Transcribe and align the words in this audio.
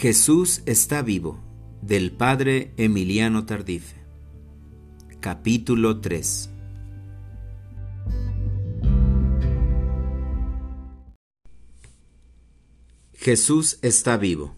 Jesús 0.00 0.62
está 0.64 1.02
vivo 1.02 1.42
del 1.82 2.12
Padre 2.12 2.72
Emiliano 2.76 3.46
Tardif 3.46 3.94
Capítulo 5.18 6.00
3 6.00 6.50
Jesús 13.14 13.80
está 13.82 14.16
vivo 14.16 14.54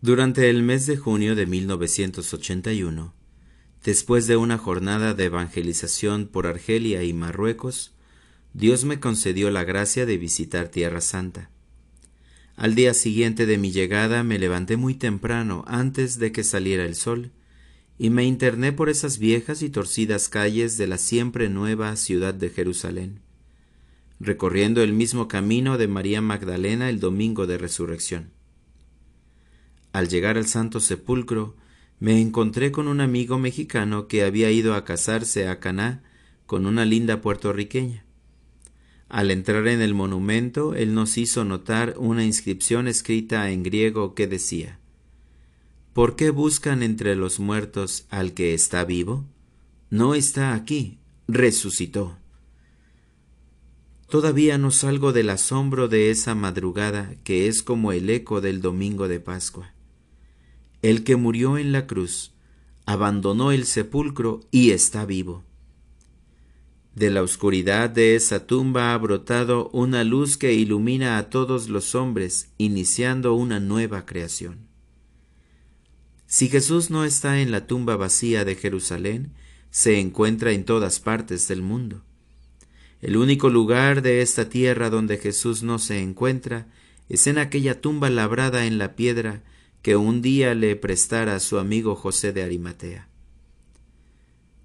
Durante 0.00 0.50
el 0.50 0.64
mes 0.64 0.86
de 0.86 0.96
junio 0.96 1.36
de 1.36 1.46
1981, 1.46 3.14
después 3.84 4.26
de 4.26 4.36
una 4.36 4.58
jornada 4.58 5.14
de 5.14 5.26
evangelización 5.26 6.26
por 6.26 6.48
Argelia 6.48 7.04
y 7.04 7.12
Marruecos, 7.12 7.94
Dios 8.52 8.84
me 8.84 8.98
concedió 8.98 9.48
la 9.52 9.62
gracia 9.62 10.06
de 10.06 10.18
visitar 10.18 10.70
Tierra 10.70 11.00
Santa. 11.00 11.53
Al 12.56 12.74
día 12.74 12.94
siguiente 12.94 13.46
de 13.46 13.58
mi 13.58 13.72
llegada 13.72 14.22
me 14.22 14.38
levanté 14.38 14.76
muy 14.76 14.94
temprano, 14.94 15.64
antes 15.66 16.18
de 16.18 16.30
que 16.30 16.44
saliera 16.44 16.84
el 16.84 16.94
sol, 16.94 17.32
y 17.98 18.10
me 18.10 18.24
interné 18.24 18.72
por 18.72 18.88
esas 18.88 19.18
viejas 19.18 19.62
y 19.62 19.70
torcidas 19.70 20.28
calles 20.28 20.76
de 20.76 20.86
la 20.86 20.98
siempre 20.98 21.48
nueva 21.48 21.94
ciudad 21.96 22.32
de 22.32 22.50
Jerusalén, 22.50 23.20
recorriendo 24.20 24.82
el 24.82 24.92
mismo 24.92 25.26
camino 25.26 25.78
de 25.78 25.88
María 25.88 26.20
Magdalena 26.20 26.88
el 26.90 27.00
domingo 27.00 27.46
de 27.46 27.58
resurrección. 27.58 28.30
Al 29.92 30.08
llegar 30.08 30.36
al 30.36 30.46
Santo 30.46 30.80
Sepulcro, 30.80 31.56
me 31.98 32.20
encontré 32.20 32.72
con 32.72 32.88
un 32.88 33.00
amigo 33.00 33.38
mexicano 33.38 34.08
que 34.08 34.24
había 34.24 34.50
ido 34.50 34.74
a 34.74 34.84
casarse 34.84 35.48
a 35.48 35.60
Caná 35.60 36.02
con 36.46 36.66
una 36.66 36.84
linda 36.84 37.20
puertorriqueña. 37.20 38.04
Al 39.14 39.30
entrar 39.30 39.68
en 39.68 39.80
el 39.80 39.94
monumento, 39.94 40.74
él 40.74 40.92
nos 40.92 41.18
hizo 41.18 41.44
notar 41.44 41.94
una 41.98 42.24
inscripción 42.24 42.88
escrita 42.88 43.48
en 43.52 43.62
griego 43.62 44.12
que 44.16 44.26
decía 44.26 44.80
¿Por 45.92 46.16
qué 46.16 46.30
buscan 46.30 46.82
entre 46.82 47.14
los 47.14 47.38
muertos 47.38 48.06
al 48.10 48.34
que 48.34 48.54
está 48.54 48.84
vivo? 48.84 49.24
No 49.88 50.16
está 50.16 50.52
aquí, 50.52 50.98
resucitó. 51.28 52.18
Todavía 54.08 54.58
no 54.58 54.72
salgo 54.72 55.12
del 55.12 55.30
asombro 55.30 55.86
de 55.86 56.10
esa 56.10 56.34
madrugada 56.34 57.14
que 57.22 57.46
es 57.46 57.62
como 57.62 57.92
el 57.92 58.10
eco 58.10 58.40
del 58.40 58.60
domingo 58.60 59.06
de 59.06 59.20
Pascua. 59.20 59.74
El 60.82 61.04
que 61.04 61.14
murió 61.14 61.56
en 61.56 61.70
la 61.70 61.86
cruz 61.86 62.32
abandonó 62.84 63.52
el 63.52 63.64
sepulcro 63.64 64.40
y 64.50 64.72
está 64.72 65.06
vivo. 65.06 65.44
De 66.94 67.10
la 67.10 67.22
oscuridad 67.22 67.90
de 67.90 68.14
esa 68.14 68.46
tumba 68.46 68.94
ha 68.94 68.98
brotado 68.98 69.68
una 69.70 70.04
luz 70.04 70.36
que 70.36 70.52
ilumina 70.52 71.18
a 71.18 71.28
todos 71.28 71.68
los 71.68 71.96
hombres, 71.96 72.50
iniciando 72.56 73.34
una 73.34 73.58
nueva 73.58 74.06
creación. 74.06 74.68
Si 76.28 76.48
Jesús 76.48 76.90
no 76.90 77.04
está 77.04 77.40
en 77.40 77.50
la 77.50 77.66
tumba 77.66 77.96
vacía 77.96 78.44
de 78.44 78.54
Jerusalén, 78.54 79.32
se 79.70 79.98
encuentra 79.98 80.52
en 80.52 80.64
todas 80.64 81.00
partes 81.00 81.48
del 81.48 81.62
mundo. 81.62 82.04
El 83.02 83.16
único 83.16 83.50
lugar 83.50 84.00
de 84.00 84.22
esta 84.22 84.48
tierra 84.48 84.88
donde 84.88 85.18
Jesús 85.18 85.64
no 85.64 85.80
se 85.80 85.98
encuentra 85.98 86.68
es 87.08 87.26
en 87.26 87.38
aquella 87.38 87.80
tumba 87.80 88.08
labrada 88.08 88.66
en 88.66 88.78
la 88.78 88.94
piedra 88.94 89.42
que 89.82 89.96
un 89.96 90.22
día 90.22 90.54
le 90.54 90.76
prestara 90.76 91.40
su 91.40 91.58
amigo 91.58 91.96
José 91.96 92.32
de 92.32 92.44
Arimatea. 92.44 93.08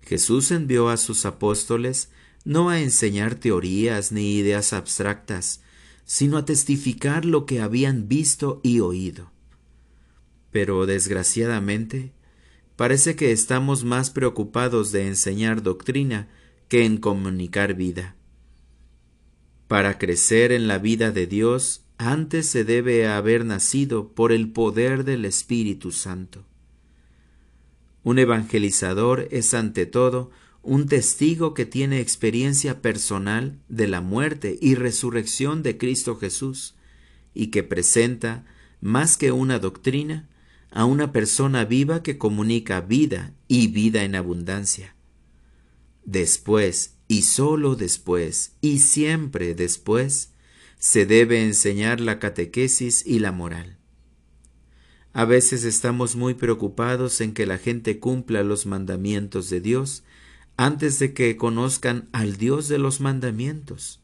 Jesús 0.03 0.51
envió 0.51 0.89
a 0.89 0.97
sus 0.97 1.25
apóstoles 1.25 2.09
no 2.45 2.69
a 2.69 2.79
enseñar 2.79 3.35
teorías 3.35 4.11
ni 4.11 4.35
ideas 4.35 4.73
abstractas, 4.73 5.61
sino 6.05 6.37
a 6.37 6.45
testificar 6.45 7.25
lo 7.25 7.45
que 7.45 7.61
habían 7.61 8.07
visto 8.07 8.61
y 8.63 8.79
oído. 8.79 9.31
Pero, 10.51 10.85
desgraciadamente, 10.85 12.11
parece 12.75 13.15
que 13.15 13.31
estamos 13.31 13.83
más 13.83 14.09
preocupados 14.09 14.91
de 14.91 15.07
enseñar 15.07 15.61
doctrina 15.61 16.27
que 16.67 16.85
en 16.85 16.97
comunicar 16.97 17.75
vida. 17.75 18.15
Para 19.67 19.99
crecer 19.99 20.51
en 20.51 20.67
la 20.67 20.79
vida 20.79 21.11
de 21.11 21.27
Dios, 21.27 21.83
antes 21.99 22.47
se 22.47 22.63
debe 22.63 23.07
haber 23.07 23.45
nacido 23.45 24.13
por 24.13 24.31
el 24.31 24.49
poder 24.49 25.03
del 25.03 25.25
Espíritu 25.25 25.91
Santo. 25.91 26.45
Un 28.03 28.17
evangelizador 28.17 29.27
es 29.29 29.53
ante 29.53 29.85
todo 29.85 30.31
un 30.61 30.87
testigo 30.87 31.53
que 31.53 31.65
tiene 31.65 31.99
experiencia 31.99 32.81
personal 32.81 33.59
de 33.69 33.87
la 33.87 34.01
muerte 34.01 34.57
y 34.61 34.75
resurrección 34.75 35.63
de 35.63 35.77
Cristo 35.77 36.17
Jesús 36.17 36.75
y 37.33 37.47
que 37.47 37.63
presenta, 37.63 38.45
más 38.81 39.17
que 39.17 39.31
una 39.31 39.59
doctrina, 39.59 40.27
a 40.71 40.85
una 40.85 41.11
persona 41.11 41.65
viva 41.65 42.03
que 42.03 42.17
comunica 42.17 42.81
vida 42.81 43.33
y 43.47 43.67
vida 43.67 44.03
en 44.03 44.15
abundancia. 44.15 44.95
Después, 46.05 46.95
y 47.07 47.23
sólo 47.23 47.75
después, 47.75 48.53
y 48.61 48.79
siempre 48.79 49.55
después, 49.55 50.31
se 50.77 51.05
debe 51.05 51.43
enseñar 51.43 51.99
la 51.99 52.19
catequesis 52.19 53.05
y 53.05 53.19
la 53.19 53.31
moral. 53.31 53.77
A 55.11 55.25
veces 55.25 55.63
estamos 55.63 56.15
muy 56.15 56.35
preocupados 56.35 57.19
en 57.21 57.33
que 57.33 57.45
la 57.45 57.57
gente 57.57 57.99
cumpla 57.99 58.43
los 58.43 58.65
mandamientos 58.65 59.49
de 59.49 59.59
Dios 59.59 60.03
antes 60.59 60.99
de 60.99 61.13
que 61.13 61.37
conozcan 61.37 62.09
al 62.11 62.35
Dios 62.35 62.67
de 62.67 62.79
los 62.79 62.99
mandamientos. 62.99 64.01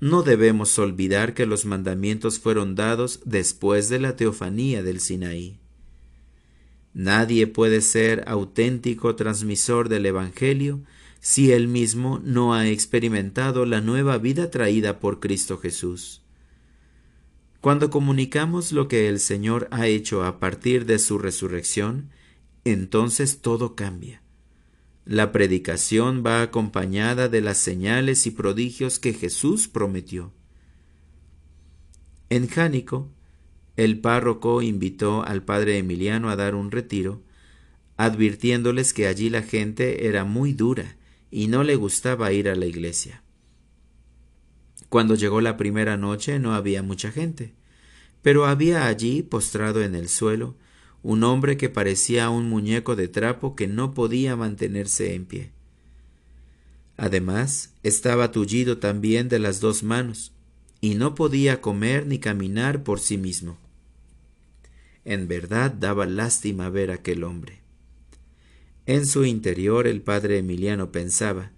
No 0.00 0.24
debemos 0.24 0.76
olvidar 0.80 1.34
que 1.34 1.46
los 1.46 1.66
mandamientos 1.66 2.40
fueron 2.40 2.74
dados 2.74 3.20
después 3.26 3.88
de 3.88 4.00
la 4.00 4.16
teofanía 4.16 4.82
del 4.82 4.98
Sinaí. 4.98 5.60
Nadie 6.94 7.46
puede 7.46 7.80
ser 7.80 8.24
auténtico 8.26 9.14
transmisor 9.14 9.88
del 9.88 10.04
Evangelio 10.06 10.80
si 11.20 11.52
él 11.52 11.68
mismo 11.68 12.20
no 12.24 12.54
ha 12.54 12.66
experimentado 12.66 13.64
la 13.64 13.80
nueva 13.80 14.18
vida 14.18 14.50
traída 14.50 14.98
por 14.98 15.20
Cristo 15.20 15.58
Jesús. 15.58 16.22
Cuando 17.60 17.88
comunicamos 17.88 18.72
lo 18.72 18.88
que 18.88 19.08
el 19.08 19.20
Señor 19.20 19.68
ha 19.70 19.86
hecho 19.86 20.24
a 20.24 20.40
partir 20.40 20.86
de 20.86 20.98
su 20.98 21.18
resurrección, 21.18 22.10
entonces 22.64 23.42
todo 23.42 23.76
cambia. 23.76 24.21
La 25.04 25.32
predicación 25.32 26.22
va 26.24 26.42
acompañada 26.42 27.28
de 27.28 27.40
las 27.40 27.58
señales 27.58 28.26
y 28.26 28.30
prodigios 28.30 29.00
que 29.00 29.12
Jesús 29.12 29.66
prometió. 29.66 30.32
En 32.30 32.46
Jánico, 32.48 33.10
el 33.76 33.98
párroco 33.98 34.62
invitó 34.62 35.24
al 35.24 35.42
padre 35.42 35.78
Emiliano 35.78 36.30
a 36.30 36.36
dar 36.36 36.54
un 36.54 36.70
retiro, 36.70 37.22
advirtiéndoles 37.96 38.92
que 38.92 39.06
allí 39.06 39.28
la 39.28 39.42
gente 39.42 40.06
era 40.06 40.24
muy 40.24 40.52
dura 40.52 40.96
y 41.30 41.48
no 41.48 41.64
le 41.64 41.74
gustaba 41.76 42.32
ir 42.32 42.48
a 42.48 42.54
la 42.54 42.66
iglesia. 42.66 43.22
Cuando 44.88 45.14
llegó 45.14 45.40
la 45.40 45.56
primera 45.56 45.96
noche 45.96 46.38
no 46.38 46.54
había 46.54 46.82
mucha 46.82 47.10
gente, 47.10 47.54
pero 48.22 48.46
había 48.46 48.86
allí, 48.86 49.22
postrado 49.22 49.82
en 49.82 49.94
el 49.94 50.08
suelo, 50.08 50.54
un 51.02 51.24
hombre 51.24 51.56
que 51.56 51.68
parecía 51.68 52.30
un 52.30 52.48
muñeco 52.48 52.94
de 52.94 53.08
trapo 53.08 53.56
que 53.56 53.66
no 53.66 53.92
podía 53.92 54.36
mantenerse 54.36 55.14
en 55.14 55.26
pie. 55.26 55.50
Además, 56.96 57.72
estaba 57.82 58.30
tullido 58.30 58.78
también 58.78 59.28
de 59.28 59.40
las 59.40 59.60
dos 59.60 59.82
manos, 59.82 60.32
y 60.80 60.94
no 60.94 61.14
podía 61.14 61.60
comer 61.60 62.06
ni 62.06 62.18
caminar 62.18 62.84
por 62.84 63.00
sí 63.00 63.18
mismo. 63.18 63.58
En 65.04 65.26
verdad 65.26 65.72
daba 65.72 66.06
lástima 66.06 66.68
ver 66.68 66.90
aquel 66.90 67.24
hombre. 67.24 67.58
En 68.86 69.06
su 69.06 69.24
interior 69.24 69.86
el 69.86 70.02
padre 70.02 70.38
Emiliano 70.38 70.90
pensaba 70.92 71.50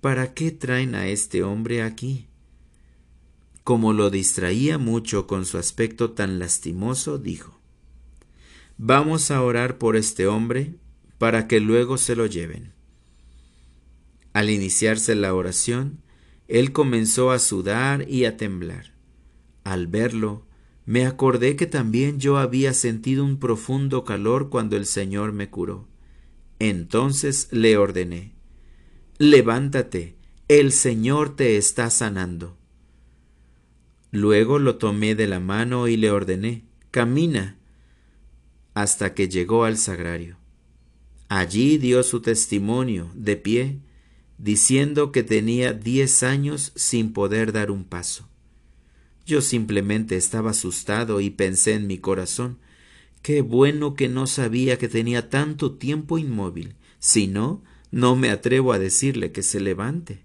¿Para 0.00 0.34
qué 0.34 0.50
traen 0.50 0.94
a 0.96 1.06
este 1.06 1.44
hombre 1.44 1.82
aquí? 1.82 2.26
Como 3.62 3.92
lo 3.92 4.10
distraía 4.10 4.78
mucho 4.78 5.28
con 5.28 5.46
su 5.46 5.58
aspecto 5.58 6.10
tan 6.10 6.40
lastimoso, 6.40 7.18
dijo 7.18 7.61
Vamos 8.78 9.30
a 9.30 9.42
orar 9.42 9.78
por 9.78 9.96
este 9.96 10.26
hombre 10.26 10.74
para 11.18 11.46
que 11.46 11.60
luego 11.60 11.98
se 11.98 12.16
lo 12.16 12.26
lleven. 12.26 12.72
Al 14.32 14.50
iniciarse 14.50 15.14
la 15.14 15.34
oración, 15.34 16.00
él 16.48 16.72
comenzó 16.72 17.30
a 17.30 17.38
sudar 17.38 18.08
y 18.08 18.24
a 18.24 18.36
temblar. 18.36 18.94
Al 19.64 19.86
verlo, 19.86 20.46
me 20.84 21.06
acordé 21.06 21.54
que 21.54 21.66
también 21.66 22.18
yo 22.18 22.38
había 22.38 22.72
sentido 22.72 23.24
un 23.24 23.38
profundo 23.38 24.04
calor 24.04 24.50
cuando 24.50 24.76
el 24.76 24.86
Señor 24.86 25.32
me 25.32 25.48
curó. 25.48 25.86
Entonces 26.58 27.48
le 27.52 27.76
ordené, 27.76 28.34
Levántate, 29.18 30.16
el 30.48 30.72
Señor 30.72 31.36
te 31.36 31.56
está 31.56 31.90
sanando. 31.90 32.56
Luego 34.10 34.58
lo 34.58 34.76
tomé 34.76 35.14
de 35.14 35.26
la 35.26 35.40
mano 35.40 35.88
y 35.88 35.96
le 35.96 36.10
ordené, 36.10 36.64
Camina, 36.90 37.58
hasta 38.74 39.14
que 39.14 39.28
llegó 39.28 39.64
al 39.64 39.76
sagrario. 39.76 40.36
Allí 41.28 41.78
dio 41.78 42.02
su 42.02 42.20
testimonio 42.20 43.10
de 43.14 43.36
pie, 43.36 43.78
diciendo 44.38 45.12
que 45.12 45.22
tenía 45.22 45.72
diez 45.72 46.22
años 46.22 46.72
sin 46.74 47.12
poder 47.12 47.52
dar 47.52 47.70
un 47.70 47.84
paso. 47.84 48.28
Yo 49.24 49.40
simplemente 49.40 50.16
estaba 50.16 50.50
asustado 50.50 51.20
y 51.20 51.30
pensé 51.30 51.74
en 51.74 51.86
mi 51.86 51.98
corazón, 51.98 52.58
qué 53.22 53.40
bueno 53.40 53.94
que 53.94 54.08
no 54.08 54.26
sabía 54.26 54.78
que 54.78 54.88
tenía 54.88 55.30
tanto 55.30 55.76
tiempo 55.76 56.18
inmóvil. 56.18 56.74
Si 56.98 57.28
no, 57.28 57.62
no 57.90 58.16
me 58.16 58.30
atrevo 58.30 58.72
a 58.72 58.78
decirle 58.78 59.32
que 59.32 59.42
se 59.42 59.60
levante. 59.60 60.20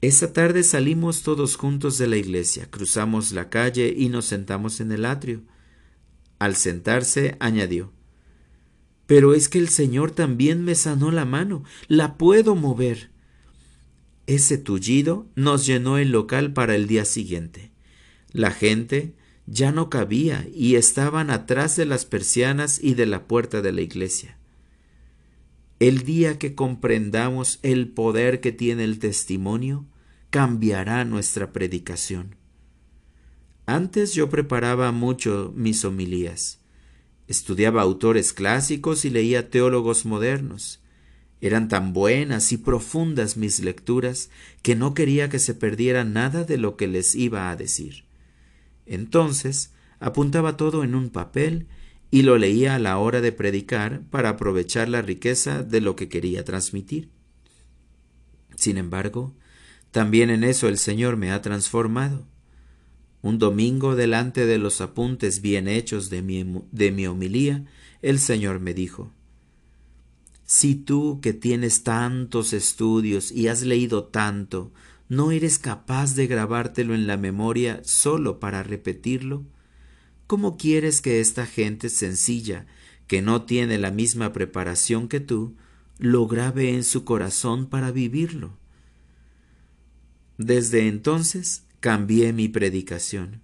Esa 0.00 0.32
tarde 0.32 0.62
salimos 0.62 1.22
todos 1.22 1.56
juntos 1.56 1.98
de 1.98 2.06
la 2.06 2.16
iglesia, 2.16 2.68
cruzamos 2.70 3.32
la 3.32 3.48
calle 3.48 3.94
y 3.96 4.08
nos 4.08 4.26
sentamos 4.26 4.80
en 4.80 4.92
el 4.92 5.04
atrio. 5.04 5.42
Al 6.38 6.56
sentarse, 6.56 7.36
añadió 7.40 7.92
Pero 9.06 9.34
es 9.34 9.48
que 9.48 9.58
el 9.58 9.68
Señor 9.68 10.10
también 10.10 10.64
me 10.64 10.74
sanó 10.74 11.10
la 11.10 11.24
mano, 11.24 11.64
la 11.88 12.16
puedo 12.16 12.54
mover. 12.54 13.10
Ese 14.26 14.58
tullido 14.58 15.26
nos 15.34 15.66
llenó 15.66 15.98
el 15.98 16.10
local 16.10 16.52
para 16.52 16.74
el 16.74 16.86
día 16.86 17.04
siguiente. 17.04 17.70
La 18.32 18.50
gente 18.50 19.14
ya 19.46 19.70
no 19.70 19.88
cabía 19.88 20.46
y 20.52 20.74
estaban 20.74 21.30
atrás 21.30 21.76
de 21.76 21.86
las 21.86 22.04
persianas 22.04 22.82
y 22.82 22.94
de 22.94 23.06
la 23.06 23.26
puerta 23.28 23.62
de 23.62 23.72
la 23.72 23.80
iglesia. 23.80 24.36
El 25.78 26.02
día 26.02 26.38
que 26.38 26.54
comprendamos 26.54 27.60
el 27.62 27.88
poder 27.88 28.40
que 28.40 28.50
tiene 28.50 28.84
el 28.84 28.98
testimonio, 28.98 29.86
cambiará 30.30 31.04
nuestra 31.04 31.52
predicación. 31.52 32.36
Antes 33.66 34.14
yo 34.14 34.30
preparaba 34.30 34.92
mucho 34.92 35.52
mis 35.56 35.84
homilías. 35.84 36.60
Estudiaba 37.26 37.82
autores 37.82 38.32
clásicos 38.32 39.04
y 39.04 39.10
leía 39.10 39.50
teólogos 39.50 40.06
modernos. 40.06 40.80
Eran 41.40 41.68
tan 41.68 41.92
buenas 41.92 42.52
y 42.52 42.58
profundas 42.58 43.36
mis 43.36 43.58
lecturas 43.58 44.30
que 44.62 44.76
no 44.76 44.94
quería 44.94 45.28
que 45.28 45.40
se 45.40 45.52
perdiera 45.52 46.04
nada 46.04 46.44
de 46.44 46.58
lo 46.58 46.76
que 46.76 46.86
les 46.86 47.16
iba 47.16 47.50
a 47.50 47.56
decir. 47.56 48.04
Entonces 48.86 49.72
apuntaba 49.98 50.56
todo 50.56 50.84
en 50.84 50.94
un 50.94 51.10
papel 51.10 51.66
y 52.12 52.22
lo 52.22 52.38
leía 52.38 52.76
a 52.76 52.78
la 52.78 52.98
hora 52.98 53.20
de 53.20 53.32
predicar 53.32 54.02
para 54.10 54.30
aprovechar 54.30 54.88
la 54.88 55.02
riqueza 55.02 55.64
de 55.64 55.80
lo 55.80 55.96
que 55.96 56.08
quería 56.08 56.44
transmitir. 56.44 57.10
Sin 58.54 58.78
embargo, 58.78 59.34
también 59.90 60.30
en 60.30 60.44
eso 60.44 60.68
el 60.68 60.78
Señor 60.78 61.16
me 61.16 61.32
ha 61.32 61.42
transformado. 61.42 62.28
Un 63.26 63.40
domingo 63.40 63.96
delante 63.96 64.46
de 64.46 64.56
los 64.56 64.80
apuntes 64.80 65.42
bien 65.42 65.66
hechos 65.66 66.10
de 66.10 66.22
mi, 66.22 66.62
de 66.70 66.92
mi 66.92 67.08
homilía, 67.08 67.64
el 68.00 68.20
Señor 68.20 68.60
me 68.60 68.72
dijo, 68.72 69.10
Si 70.44 70.76
tú 70.76 71.18
que 71.20 71.32
tienes 71.32 71.82
tantos 71.82 72.52
estudios 72.52 73.32
y 73.32 73.48
has 73.48 73.62
leído 73.62 74.04
tanto, 74.04 74.70
no 75.08 75.32
eres 75.32 75.58
capaz 75.58 76.14
de 76.14 76.28
grabártelo 76.28 76.94
en 76.94 77.08
la 77.08 77.16
memoria 77.16 77.80
solo 77.82 78.38
para 78.38 78.62
repetirlo, 78.62 79.44
¿Cómo 80.28 80.56
quieres 80.56 81.00
que 81.00 81.18
esta 81.18 81.46
gente 81.46 81.88
sencilla, 81.88 82.68
que 83.08 83.22
no 83.22 83.42
tiene 83.42 83.76
la 83.78 83.90
misma 83.90 84.32
preparación 84.32 85.08
que 85.08 85.18
tú, 85.18 85.56
lo 85.98 86.28
grabe 86.28 86.74
en 86.74 86.84
su 86.84 87.04
corazón 87.04 87.66
para 87.66 87.90
vivirlo? 87.90 88.56
Desde 90.38 90.86
entonces 90.86 91.65
cambié 91.80 92.32
mi 92.32 92.48
predicación. 92.48 93.40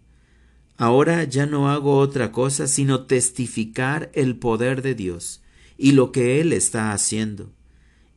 Ahora 0.77 1.25
ya 1.25 1.47
no 1.47 1.71
hago 1.71 1.99
otra 1.99 2.33
cosa 2.33 2.67
sino 2.67 3.07
testificar 3.07 4.11
el 4.15 4.37
poder 4.37 4.83
de 4.83 4.95
Dios 4.95 5.43
y 5.79 5.93
lo 5.93 6.13
que 6.13 6.41
Él 6.41 6.53
está 6.53 6.93
haciendo, 6.93 7.51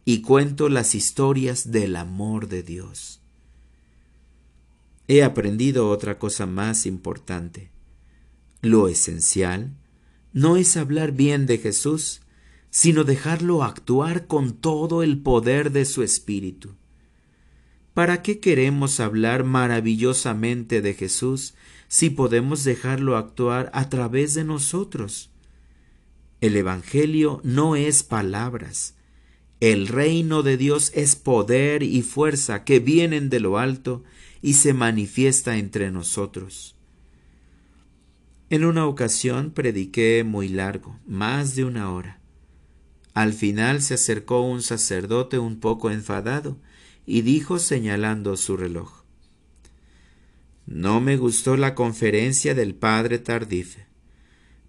y 0.04 0.22
cuento 0.22 0.70
las 0.70 0.96
historias 0.96 1.72
del 1.72 1.96
amor 1.96 2.48
de 2.48 2.64
Dios. 2.64 3.22
He 5.08 5.24
aprendido 5.24 5.90
otra 5.90 6.18
cosa 6.18 6.46
más 6.46 6.86
importante. 6.86 7.70
Lo 8.62 8.88
esencial 8.88 9.76
no 10.34 10.58
es 10.58 10.76
hablar 10.78 11.12
bien 11.12 11.46
de 11.46 11.60
Jesús, 11.60 12.22
sino 12.72 13.04
dejarlo 13.04 13.64
actuar 13.64 14.28
con 14.28 14.54
todo 14.54 15.04
el 15.04 15.20
poder 15.20 15.72
de 15.72 15.86
su 15.86 16.04
Espíritu. 16.04 16.76
¿Para 17.96 18.22
qué 18.22 18.42
queremos 18.42 19.00
hablar 19.00 19.46
maravillosamente 19.46 20.82
de 20.82 20.96
Jesús 20.96 21.54
si 21.88 22.10
podemos 22.10 22.66
dejarlo 22.66 23.16
actuar 23.16 23.72
a 23.74 23.88
través 23.88 24.34
de 24.34 24.44
nosotros? 24.44 25.32
El 26.42 26.58
Evangelio 26.58 27.40
no 27.46 27.78
es 27.78 28.04
palabras. 28.04 28.96
El 29.62 29.88
reino 29.88 30.44
de 30.44 30.58
Dios 30.58 30.92
es 30.94 31.16
poder 31.16 31.84
y 31.84 32.02
fuerza 32.02 32.66
que 32.66 32.82
vienen 32.82 33.30
de 33.30 33.40
lo 33.40 33.58
alto 33.58 34.04
y 34.42 34.56
se 34.56 34.74
manifiesta 34.74 35.58
entre 35.58 35.90
nosotros. 35.90 36.76
En 38.50 38.66
una 38.66 38.88
ocasión 38.88 39.52
prediqué 39.52 40.26
muy 40.26 40.50
largo, 40.50 41.00
más 41.08 41.56
de 41.56 41.64
una 41.64 41.90
hora. 41.94 42.20
Al 43.14 43.32
final 43.32 43.82
se 43.82 43.94
acercó 43.94 44.42
un 44.42 44.62
sacerdote 44.62 45.40
un 45.40 45.62
poco 45.62 45.90
enfadado 45.92 46.58
y 47.06 47.22
dijo 47.22 47.60
señalando 47.60 48.38
su 48.38 48.58
reloj 48.58 49.04
No 50.66 51.00
me 51.02 51.18
gustó 51.18 51.58
la 51.58 51.76
conferencia 51.76 52.56
del 52.56 52.76
padre 52.76 53.20
Tardif, 53.20 53.78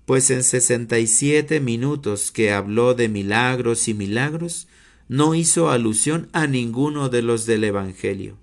pues 0.04 0.30
en 0.30 0.44
sesenta 0.44 0.98
y 0.98 1.06
siete 1.06 1.60
minutos 1.60 2.30
que 2.30 2.52
habló 2.52 2.94
de 2.94 3.08
milagros 3.08 3.88
y 3.88 3.94
milagros, 3.94 4.68
no 5.08 5.34
hizo 5.34 5.70
alusión 5.70 6.28
a 6.32 6.46
ninguno 6.46 7.08
de 7.08 7.22
los 7.22 7.46
del 7.46 7.64
Evangelio. 7.64 8.38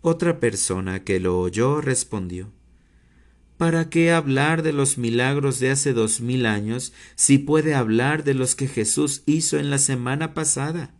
Otra 0.00 0.40
persona 0.40 1.04
que 1.04 1.20
lo 1.20 1.38
oyó 1.38 1.80
respondió 1.80 2.52
¿Para 3.56 3.88
qué 3.88 4.10
hablar 4.10 4.64
de 4.64 4.72
los 4.72 4.98
milagros 4.98 5.60
de 5.60 5.70
hace 5.70 5.92
dos 5.92 6.20
mil 6.20 6.46
años 6.46 6.92
si 7.14 7.38
puede 7.38 7.74
hablar 7.74 8.24
de 8.24 8.34
los 8.34 8.56
que 8.56 8.66
Jesús 8.66 9.22
hizo 9.26 9.58
en 9.58 9.70
la 9.70 9.78
semana 9.78 10.34
pasada? 10.34 10.92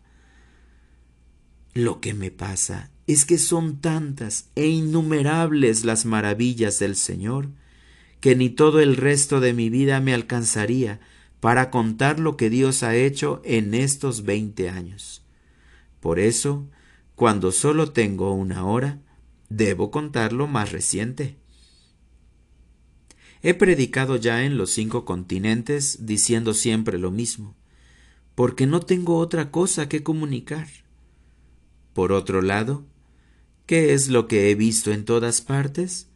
Lo 1.75 2.01
que 2.01 2.13
me 2.13 2.31
pasa 2.31 2.91
es 3.07 3.25
que 3.25 3.39
son 3.39 3.81
tantas 3.81 4.51
e 4.55 4.67
innumerables 4.67 5.85
las 5.85 6.05
maravillas 6.05 6.79
del 6.79 6.97
Señor, 6.97 7.49
que 8.21 8.37
ni 8.37 8.51
todo 8.51 8.81
el 8.81 8.97
resto 8.97 9.41
de 9.41 9.55
mi 9.55 9.71
vida 9.71 10.01
me 10.01 10.13
alcanzaría 10.13 11.01
para 11.41 11.71
contar 11.71 12.21
lo 12.21 12.37
que 12.37 12.51
Dios 12.51 12.83
ha 12.83 12.95
hecho 12.95 13.41
en 13.45 13.75
estos 13.75 14.25
veinte 14.25 14.69
años. 14.69 15.25
Por 16.01 16.19
eso, 16.19 16.69
cuando 17.17 17.53
solo 17.53 17.91
tengo 17.91 18.33
una 18.33 18.65
hora, 18.65 19.01
debo 19.49 19.91
contar 19.91 20.33
lo 20.33 20.47
más 20.47 20.73
reciente. 20.73 21.37
He 23.43 23.55
predicado 23.55 24.17
ya 24.17 24.45
en 24.45 24.57
los 24.57 24.71
cinco 24.71 25.05
continentes 25.05 26.07
diciendo 26.07 26.55
siempre 26.55 26.99
lo 26.99 27.11
mismo, 27.11 27.57
porque 28.35 28.67
no 28.67 28.81
tengo 28.81 29.17
otra 29.17 29.51
cosa 29.51 29.89
que 29.89 30.03
comunicar. 30.03 30.82
Por 31.93 32.13
otro 32.13 32.43
lado, 32.43 32.85
¿qué 33.67 33.93
es 33.93 34.09
lo 34.09 34.29
que 34.29 34.51
he 34.51 34.55
visto 34.55 34.93
en 34.93 35.05
todas 35.05 35.41
partes? 35.41 36.09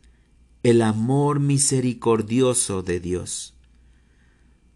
El 0.62 0.82
amor 0.82 1.40
misericordioso 1.40 2.82
de 2.82 3.00
Dios. 3.00 3.54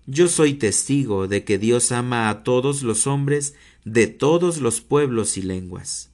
Yo 0.07 0.29
soy 0.29 0.55
testigo 0.55 1.29
de 1.29 1.45
que 1.45 1.59
Dios 1.59 1.93
ama 1.93 2.29
a 2.29 2.43
todos 2.43 2.83
los 2.83 3.07
hombres 3.07 3.55
de 3.85 4.07
todos 4.09 4.61
los 4.61 4.81
pueblos 4.81 5.37
y 5.37 5.43
lenguas. 5.43 6.11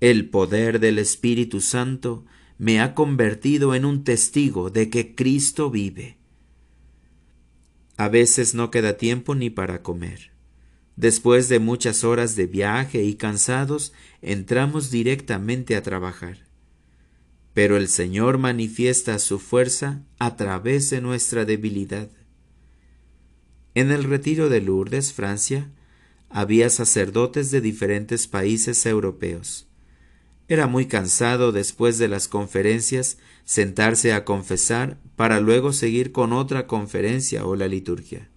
El 0.00 0.28
poder 0.30 0.80
del 0.80 0.98
Espíritu 0.98 1.60
Santo 1.60 2.24
me 2.58 2.80
ha 2.80 2.94
convertido 2.94 3.74
en 3.74 3.84
un 3.84 4.04
testigo 4.04 4.70
de 4.70 4.90
que 4.90 5.14
Cristo 5.14 5.70
vive. 5.70 6.16
A 7.96 8.08
veces 8.08 8.54
no 8.54 8.70
queda 8.70 8.96
tiempo 8.96 9.34
ni 9.34 9.50
para 9.50 9.82
comer. 9.82 10.32
Después 10.96 11.48
de 11.48 11.58
muchas 11.58 12.04
horas 12.04 12.36
de 12.36 12.46
viaje 12.46 13.02
y 13.02 13.14
cansados, 13.14 13.92
entramos 14.20 14.90
directamente 14.90 15.74
a 15.76 15.82
trabajar. 15.82 16.38
Pero 17.54 17.76
el 17.76 17.88
Señor 17.88 18.38
manifiesta 18.38 19.18
su 19.18 19.38
fuerza 19.38 20.02
a 20.18 20.36
través 20.36 20.90
de 20.90 21.00
nuestra 21.00 21.44
debilidad. 21.44 22.10
En 23.74 23.90
el 23.90 24.04
retiro 24.04 24.48
de 24.48 24.60
Lourdes, 24.60 25.12
Francia, 25.12 25.70
había 26.28 26.70
sacerdotes 26.70 27.50
de 27.50 27.60
diferentes 27.60 28.26
países 28.26 28.84
europeos. 28.86 29.66
Era 30.48 30.66
muy 30.66 30.86
cansado 30.86 31.52
después 31.52 31.98
de 31.98 32.08
las 32.08 32.28
conferencias 32.28 33.18
sentarse 33.44 34.12
a 34.12 34.24
confesar 34.24 34.98
para 35.16 35.40
luego 35.40 35.72
seguir 35.72 36.12
con 36.12 36.32
otra 36.32 36.66
conferencia 36.66 37.46
o 37.46 37.56
la 37.56 37.68
liturgia. 37.68 38.31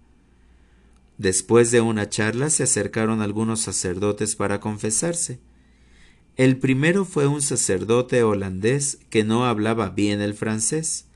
Después 1.18 1.70
de 1.70 1.80
una 1.80 2.08
charla 2.08 2.50
se 2.50 2.62
acercaron 2.62 3.22
algunos 3.22 3.60
sacerdotes 3.60 4.36
para 4.36 4.60
confesarse. 4.60 5.40
El 6.36 6.58
primero 6.58 7.04
fue 7.04 7.26
un 7.26 7.40
sacerdote 7.40 8.22
holandés 8.22 8.98
que 9.08 9.24
no 9.24 9.46
hablaba 9.46 9.88
bien 9.88 10.20
el 10.20 10.34
francés. 10.34 11.06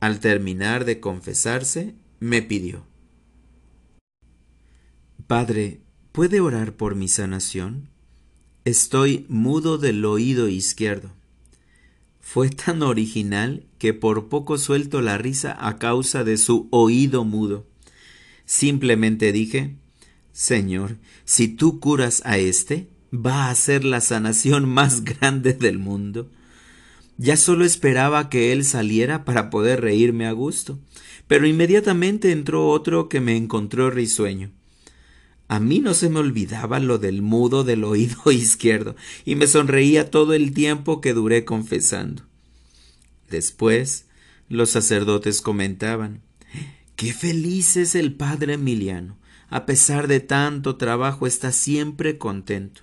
Al 0.00 0.20
terminar 0.20 0.84
de 0.84 1.00
confesarse, 1.00 1.94
me 2.18 2.40
pidió 2.40 2.86
Padre, 5.26 5.80
¿puede 6.12 6.40
orar 6.40 6.74
por 6.74 6.94
mi 6.94 7.08
sanación? 7.08 7.88
Estoy 8.64 9.24
mudo 9.28 9.78
del 9.78 10.04
oído 10.04 10.48
izquierdo. 10.48 11.10
Fue 12.20 12.50
tan 12.50 12.82
original 12.82 13.66
que 13.78 13.94
por 13.94 14.28
poco 14.28 14.58
suelto 14.58 15.00
la 15.00 15.18
risa 15.18 15.56
a 15.58 15.78
causa 15.78 16.22
de 16.22 16.36
su 16.36 16.68
oído 16.70 17.24
mudo. 17.24 17.66
Simplemente 18.52 19.32
dije, 19.32 19.76
Señor, 20.34 20.98
si 21.24 21.48
tú 21.48 21.80
curas 21.80 22.20
a 22.26 22.36
éste, 22.36 22.86
va 23.10 23.48
a 23.48 23.54
ser 23.54 23.82
la 23.82 24.02
sanación 24.02 24.68
más 24.68 25.04
grande 25.04 25.54
del 25.54 25.78
mundo. 25.78 26.30
Ya 27.16 27.38
solo 27.38 27.64
esperaba 27.64 28.28
que 28.28 28.52
él 28.52 28.66
saliera 28.66 29.24
para 29.24 29.48
poder 29.48 29.80
reírme 29.80 30.26
a 30.26 30.32
gusto, 30.32 30.78
pero 31.26 31.46
inmediatamente 31.46 32.30
entró 32.30 32.68
otro 32.68 33.08
que 33.08 33.22
me 33.22 33.38
encontró 33.38 33.90
risueño. 33.90 34.50
A 35.48 35.58
mí 35.58 35.78
no 35.78 35.94
se 35.94 36.10
me 36.10 36.18
olvidaba 36.18 36.78
lo 36.78 36.98
del 36.98 37.22
mudo 37.22 37.64
del 37.64 37.84
oído 37.84 38.20
izquierdo, 38.32 38.96
y 39.24 39.34
me 39.34 39.46
sonreía 39.46 40.10
todo 40.10 40.34
el 40.34 40.52
tiempo 40.52 41.00
que 41.00 41.14
duré 41.14 41.46
confesando. 41.46 42.24
Después, 43.30 44.04
los 44.50 44.68
sacerdotes 44.68 45.40
comentaban 45.40 46.20
Qué 47.02 47.12
feliz 47.12 47.76
es 47.76 47.96
el 47.96 48.14
padre 48.14 48.52
Emiliano. 48.52 49.18
A 49.48 49.66
pesar 49.66 50.06
de 50.06 50.20
tanto 50.20 50.76
trabajo 50.76 51.26
está 51.26 51.50
siempre 51.50 52.16
contento. 52.16 52.82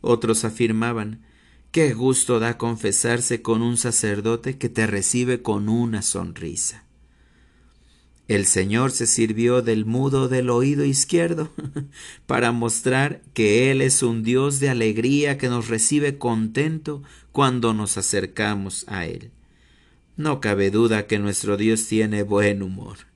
Otros 0.00 0.44
afirmaban 0.44 1.24
Qué 1.72 1.92
gusto 1.92 2.38
da 2.38 2.58
confesarse 2.58 3.42
con 3.42 3.60
un 3.62 3.76
sacerdote 3.76 4.56
que 4.56 4.68
te 4.68 4.86
recibe 4.86 5.42
con 5.42 5.68
una 5.68 6.02
sonrisa. 6.02 6.84
El 8.28 8.46
Señor 8.46 8.92
se 8.92 9.08
sirvió 9.08 9.62
del 9.62 9.84
mudo 9.84 10.28
del 10.28 10.48
oído 10.48 10.84
izquierdo 10.84 11.50
para 12.28 12.52
mostrar 12.52 13.20
que 13.34 13.72
Él 13.72 13.82
es 13.82 14.04
un 14.04 14.22
Dios 14.22 14.60
de 14.60 14.68
alegría 14.68 15.38
que 15.38 15.48
nos 15.48 15.66
recibe 15.66 16.18
contento 16.18 17.02
cuando 17.32 17.74
nos 17.74 17.98
acercamos 17.98 18.84
a 18.86 19.06
Él. 19.06 19.32
No 20.16 20.40
cabe 20.40 20.70
duda 20.70 21.08
que 21.08 21.18
nuestro 21.18 21.56
Dios 21.56 21.84
tiene 21.88 22.22
buen 22.22 22.62
humor. 22.62 23.09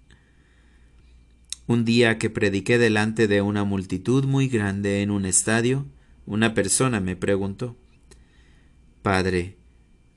Un 1.67 1.87
día 1.87 2.19
que 2.19 2.29
prediqué 2.29 2.77
delante 2.77 3.27
de 3.27 3.41
una 3.41 3.65
multitud 3.65 4.25
muy 4.25 4.49
grande 4.49 5.01
en 5.01 5.11
un 5.11 5.25
estadio, 5.25 5.87
una 6.27 6.53
persona 6.53 7.01
me 7.01 7.17
preguntó 7.17 7.77
Padre, 9.01 9.57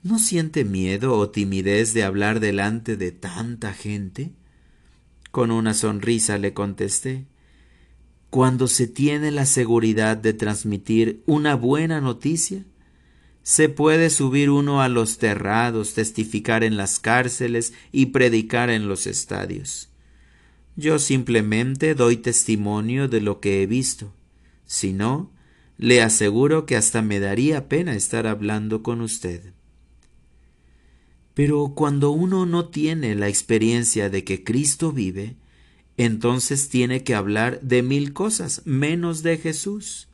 ¿no 0.02 0.18
siente 0.18 0.64
miedo 0.64 1.16
o 1.16 1.30
timidez 1.30 1.94
de 1.94 2.04
hablar 2.04 2.40
delante 2.40 2.98
de 2.98 3.12
tanta 3.12 3.72
gente? 3.72 4.32
Con 5.30 5.50
una 5.50 5.72
sonrisa 5.72 6.36
le 6.36 6.52
contesté 6.52 7.26
Cuando 8.28 8.68
se 8.68 8.86
tiene 8.86 9.30
la 9.30 9.46
seguridad 9.46 10.18
de 10.18 10.34
transmitir 10.34 11.22
una 11.24 11.54
buena 11.54 12.02
noticia, 12.02 12.64
se 13.42 13.70
puede 13.70 14.10
subir 14.10 14.50
uno 14.50 14.82
a 14.82 14.90
los 14.90 15.16
terrados, 15.16 15.94
testificar 15.94 16.62
en 16.62 16.76
las 16.76 17.00
cárceles 17.00 17.72
y 17.90 18.06
predicar 18.06 18.68
en 18.68 18.86
los 18.86 19.06
estadios. 19.06 19.88
Yo 20.78 21.00
simplemente 21.00 21.96
doy 21.96 22.18
testimonio 22.18 23.08
de 23.08 23.20
lo 23.20 23.40
que 23.40 23.64
he 23.64 23.66
visto. 23.66 24.12
Si 24.64 24.92
no, 24.92 25.28
le 25.76 26.02
aseguro 26.02 26.66
que 26.66 26.76
hasta 26.76 27.02
me 27.02 27.18
daría 27.18 27.68
pena 27.68 27.96
estar 27.96 28.28
hablando 28.28 28.84
con 28.84 29.00
usted. 29.00 29.54
Pero 31.34 31.72
cuando 31.74 32.12
uno 32.12 32.46
no 32.46 32.66
tiene 32.66 33.16
la 33.16 33.26
experiencia 33.26 34.08
de 34.08 34.22
que 34.22 34.44
Cristo 34.44 34.92
vive, 34.92 35.34
entonces 35.96 36.68
tiene 36.68 37.02
que 37.02 37.16
hablar 37.16 37.60
de 37.60 37.82
mil 37.82 38.12
cosas, 38.12 38.62
menos 38.64 39.24
de 39.24 39.36
Jesús. 39.36 40.06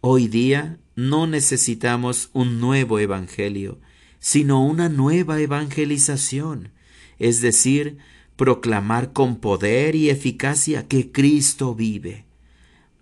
Hoy 0.00 0.28
día 0.28 0.78
no 0.94 1.26
necesitamos 1.26 2.30
un 2.34 2.60
nuevo 2.60 3.00
Evangelio, 3.00 3.80
sino 4.20 4.64
una 4.64 4.88
nueva 4.88 5.40
evangelización, 5.40 6.70
es 7.18 7.40
decir, 7.40 7.98
proclamar 8.36 9.12
con 9.12 9.36
poder 9.36 9.94
y 9.94 10.10
eficacia 10.10 10.88
que 10.88 11.12
Cristo 11.12 11.74
vive 11.74 12.24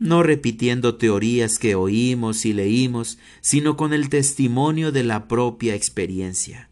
no 0.02 0.24
repitiendo 0.24 0.96
teorías 0.96 1.60
que 1.60 1.76
oímos 1.76 2.44
y 2.44 2.52
leímos, 2.52 3.18
sino 3.40 3.76
con 3.76 3.92
el 3.92 4.08
testimonio 4.08 4.90
de 4.90 5.04
la 5.04 5.28
propia 5.28 5.76
experiencia. 5.76 6.68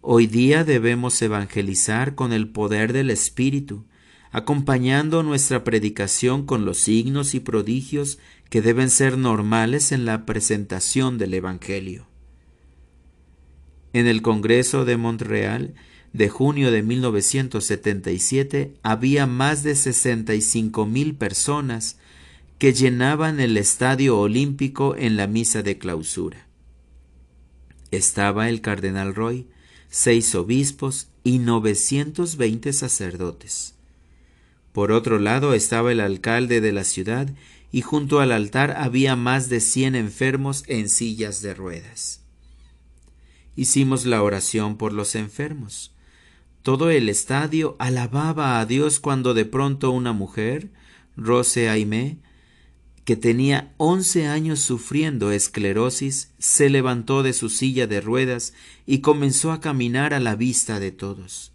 Hoy 0.00 0.26
día 0.26 0.64
debemos 0.64 1.20
evangelizar 1.20 2.14
con 2.14 2.32
el 2.32 2.48
poder 2.48 2.94
del 2.94 3.10
Espíritu, 3.10 3.84
acompañando 4.32 5.22
nuestra 5.22 5.62
predicación 5.62 6.46
con 6.46 6.64
los 6.64 6.78
signos 6.78 7.34
y 7.34 7.40
prodigios 7.40 8.18
que 8.48 8.62
deben 8.62 8.88
ser 8.88 9.18
normales 9.18 9.92
en 9.92 10.06
la 10.06 10.24
presentación 10.24 11.18
del 11.18 11.34
Evangelio. 11.34 12.06
En 13.92 14.06
el 14.06 14.22
Congreso 14.22 14.86
de 14.86 14.96
Montreal 14.96 15.74
de 16.12 16.28
junio 16.28 16.70
de 16.70 16.82
1977 16.82 18.74
había 18.82 19.26
más 19.26 19.62
de 19.62 19.74
65 19.76 20.86
mil 20.86 21.14
personas 21.14 21.96
que 22.58 22.72
llenaban 22.72 23.40
el 23.40 23.56
estadio 23.56 24.18
olímpico 24.18 24.96
en 24.96 25.16
la 25.16 25.26
misa 25.26 25.62
de 25.62 25.78
clausura. 25.78 26.46
Estaba 27.90 28.48
el 28.48 28.60
cardenal 28.60 29.14
Roy, 29.14 29.46
seis 29.88 30.34
obispos 30.34 31.08
y 31.24 31.38
920 31.38 32.72
sacerdotes. 32.72 33.74
Por 34.72 34.92
otro 34.92 35.18
lado 35.18 35.54
estaba 35.54 35.90
el 35.90 36.00
alcalde 36.00 36.60
de 36.60 36.72
la 36.72 36.84
ciudad 36.84 37.28
y 37.72 37.82
junto 37.82 38.20
al 38.20 38.32
altar 38.32 38.72
había 38.76 39.16
más 39.16 39.48
de 39.48 39.60
cien 39.60 39.94
enfermos 39.94 40.64
en 40.66 40.88
sillas 40.88 41.42
de 41.42 41.54
ruedas. 41.54 42.20
Hicimos 43.56 44.06
la 44.06 44.22
oración 44.22 44.76
por 44.76 44.92
los 44.92 45.14
enfermos. 45.14 45.89
Todo 46.62 46.90
el 46.90 47.08
estadio 47.08 47.76
alababa 47.78 48.60
a 48.60 48.66
Dios 48.66 49.00
cuando 49.00 49.32
de 49.32 49.46
pronto 49.46 49.90
una 49.92 50.12
mujer, 50.12 50.70
Rose 51.16 51.70
Aimé, 51.70 52.18
que 53.04 53.16
tenía 53.16 53.72
once 53.78 54.26
años 54.26 54.60
sufriendo 54.60 55.32
esclerosis, 55.32 56.32
se 56.38 56.68
levantó 56.68 57.22
de 57.22 57.32
su 57.32 57.48
silla 57.48 57.86
de 57.86 58.00
ruedas 58.00 58.52
y 58.86 58.98
comenzó 58.98 59.52
a 59.52 59.60
caminar 59.60 60.12
a 60.12 60.20
la 60.20 60.36
vista 60.36 60.78
de 60.78 60.92
todos. 60.92 61.52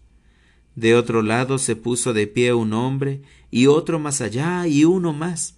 De 0.75 0.95
otro 0.95 1.21
lado 1.21 1.59
se 1.59 1.75
puso 1.75 2.13
de 2.13 2.27
pie 2.27 2.53
un 2.53 2.73
hombre, 2.73 3.21
y 3.51 3.67
otro 3.67 3.99
más 3.99 4.21
allá, 4.21 4.67
y 4.67 4.83
uno 4.83 5.13
más. 5.13 5.55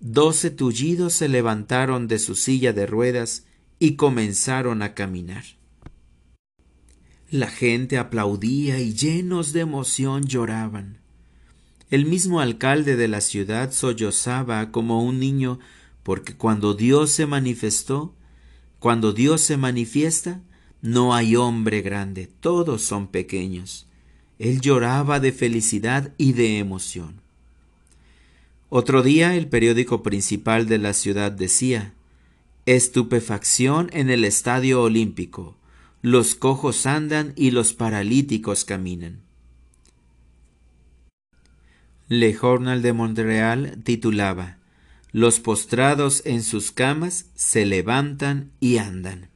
Doce 0.00 0.50
tullidos 0.50 1.12
se 1.12 1.28
levantaron 1.28 2.08
de 2.08 2.18
su 2.18 2.34
silla 2.34 2.72
de 2.72 2.86
ruedas 2.86 3.44
y 3.78 3.94
comenzaron 3.96 4.82
a 4.82 4.94
caminar. 4.94 5.44
La 7.30 7.48
gente 7.48 7.98
aplaudía 7.98 8.78
y 8.78 8.94
llenos 8.94 9.52
de 9.52 9.58
emoción 9.58 10.26
lloraban. 10.26 10.98
El 11.90 12.06
mismo 12.06 12.38
alcalde 12.38 12.94
de 12.94 13.08
la 13.08 13.20
ciudad 13.20 13.72
sollozaba 13.72 14.70
como 14.70 15.02
un 15.02 15.18
niño 15.18 15.58
porque 16.04 16.36
cuando 16.36 16.74
Dios 16.74 17.10
se 17.10 17.26
manifestó, 17.26 18.14
cuando 18.78 19.12
Dios 19.12 19.40
se 19.40 19.56
manifiesta, 19.56 20.40
no 20.82 21.16
hay 21.16 21.34
hombre 21.34 21.82
grande, 21.82 22.28
todos 22.38 22.82
son 22.82 23.08
pequeños. 23.08 23.86
Él 24.38 24.60
lloraba 24.60 25.18
de 25.18 25.32
felicidad 25.32 26.12
y 26.18 26.32
de 26.32 26.58
emoción. 26.58 27.20
Otro 28.68 29.02
día 29.02 29.34
el 29.34 29.48
periódico 29.48 30.04
principal 30.04 30.68
de 30.68 30.78
la 30.78 30.92
ciudad 30.92 31.32
decía 31.32 31.92
Estupefacción 32.66 33.90
en 33.92 34.10
el 34.10 34.24
Estadio 34.24 34.80
Olímpico 34.80 35.55
los 36.06 36.36
cojos 36.36 36.86
andan 36.86 37.32
y 37.34 37.50
los 37.50 37.72
paralíticos 37.72 38.64
caminan. 38.64 39.22
Le 42.06 42.32
Journal 42.32 42.80
de 42.80 42.92
Montreal 42.92 43.82
titulaba 43.82 44.58
Los 45.10 45.40
postrados 45.40 46.22
en 46.24 46.44
sus 46.44 46.70
camas 46.70 47.26
se 47.34 47.66
levantan 47.66 48.52
y 48.60 48.76
andan. 48.76 49.30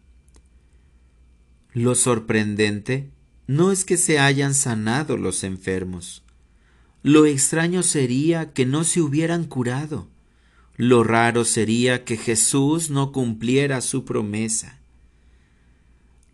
Lo 1.73 1.97
sorprendente 1.97 3.11
no 3.49 3.73
es 3.73 3.85
que 3.85 3.97
se 3.97 4.21
hayan 4.21 4.55
sanado 4.55 5.17
los 5.17 5.43
enfermos. 5.43 6.23
Lo 7.03 7.27
extraño 7.27 7.83
sería 7.83 8.53
que 8.53 8.65
no 8.65 8.85
se 8.85 9.01
hubieran 9.01 9.43
curado. 9.43 10.07
Lo 10.77 11.03
raro 11.03 11.45
sería 11.45 12.05
que 12.05 12.17
Jesús 12.17 12.91
no 12.91 13.11
cumpliera 13.11 13.81
su 13.81 14.05
promesa. 14.05 14.80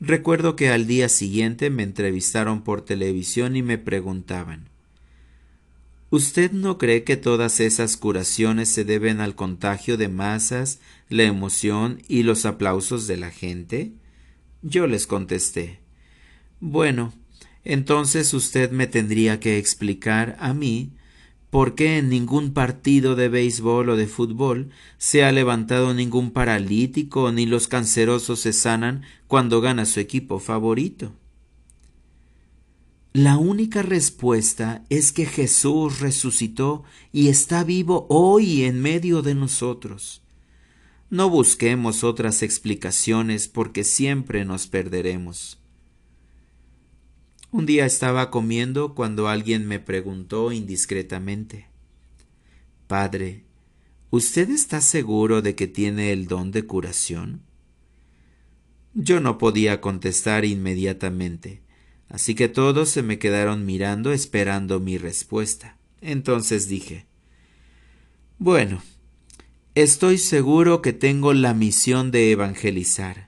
Recuerdo 0.00 0.56
que 0.56 0.68
al 0.68 0.86
día 0.86 1.08
siguiente 1.08 1.70
me 1.70 1.82
entrevistaron 1.82 2.62
por 2.62 2.82
televisión 2.82 3.56
y 3.56 3.62
me 3.62 3.78
preguntaban 3.78 4.68
¿Usted 6.10 6.52
no 6.52 6.78
cree 6.78 7.02
que 7.02 7.16
todas 7.16 7.60
esas 7.60 7.96
curaciones 7.96 8.68
se 8.68 8.84
deben 8.84 9.20
al 9.20 9.34
contagio 9.34 9.96
de 9.96 10.08
masas, 10.08 10.80
la 11.08 11.24
emoción 11.24 12.02
y 12.08 12.22
los 12.22 12.44
aplausos 12.44 13.06
de 13.06 13.16
la 13.16 13.30
gente? 13.30 13.92
Yo 14.62 14.86
les 14.86 15.06
contesté 15.06 15.80
Bueno, 16.60 17.14
entonces 17.64 18.34
usted 18.34 18.70
me 18.70 18.86
tendría 18.86 19.40
que 19.40 19.56
explicar 19.56 20.36
a 20.38 20.52
mí 20.52 20.92
¿Por 21.56 21.75
qué 21.75 21.96
en 21.96 22.10
ningún 22.10 22.52
partido 22.52 23.16
de 23.16 23.30
béisbol 23.30 23.88
o 23.88 23.96
de 23.96 24.06
fútbol 24.06 24.68
se 24.98 25.25
ha 25.25 25.32
levantado 25.32 25.94
ningún 25.94 26.30
paralítico 26.30 27.32
ni 27.32 27.46
los 27.46 27.66
cancerosos 27.66 28.40
se 28.40 28.52
sanan 28.52 29.04
cuando 29.26 29.62
gana 29.62 29.86
su 29.86 29.98
equipo 29.98 30.38
favorito? 30.38 31.14
La 33.14 33.38
única 33.38 33.80
respuesta 33.80 34.84
es 34.90 35.12
que 35.12 35.25
Jesús 35.25 36.00
resucitó 36.00 36.84
y 37.10 37.28
está 37.28 37.64
vivo 37.64 38.06
hoy 38.10 38.64
en 38.64 38.82
medio 38.82 39.22
de 39.22 39.34
nosotros. 39.34 40.20
No 41.08 41.30
busquemos 41.30 42.04
otras 42.04 42.42
explicaciones 42.42 43.48
porque 43.48 43.82
siempre 43.82 44.44
nos 44.44 44.66
perderemos. 44.66 45.58
Un 47.56 47.64
día 47.64 47.86
estaba 47.86 48.30
comiendo 48.30 48.94
cuando 48.94 49.28
alguien 49.28 49.66
me 49.66 49.80
preguntó 49.80 50.52
indiscretamente 50.52 51.68
Padre, 52.86 53.44
¿usted 54.10 54.50
está 54.50 54.82
seguro 54.82 55.40
de 55.40 55.54
que 55.54 55.66
tiene 55.66 56.12
el 56.12 56.26
don 56.26 56.50
de 56.50 56.66
curación? 56.66 57.40
Yo 58.92 59.20
no 59.20 59.38
podía 59.38 59.80
contestar 59.80 60.44
inmediatamente, 60.44 61.62
así 62.10 62.34
que 62.34 62.48
todos 62.50 62.90
se 62.90 63.02
me 63.02 63.18
quedaron 63.18 63.64
mirando 63.64 64.12
esperando 64.12 64.78
mi 64.78 64.98
respuesta. 64.98 65.78
Entonces 66.02 66.68
dije 66.68 67.06
Bueno, 68.38 68.82
estoy 69.75 70.18
seguro 70.18 70.82
que 70.82 70.92
tengo 70.92 71.32
la 71.32 71.54
misión 71.54 72.10
de 72.10 72.32
evangelizar. 72.32 73.25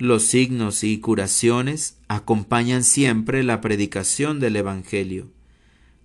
Los 0.00 0.22
signos 0.22 0.82
y 0.82 0.98
curaciones 0.98 1.98
acompañan 2.08 2.84
siempre 2.84 3.42
la 3.42 3.60
predicación 3.60 4.40
del 4.40 4.56
Evangelio. 4.56 5.30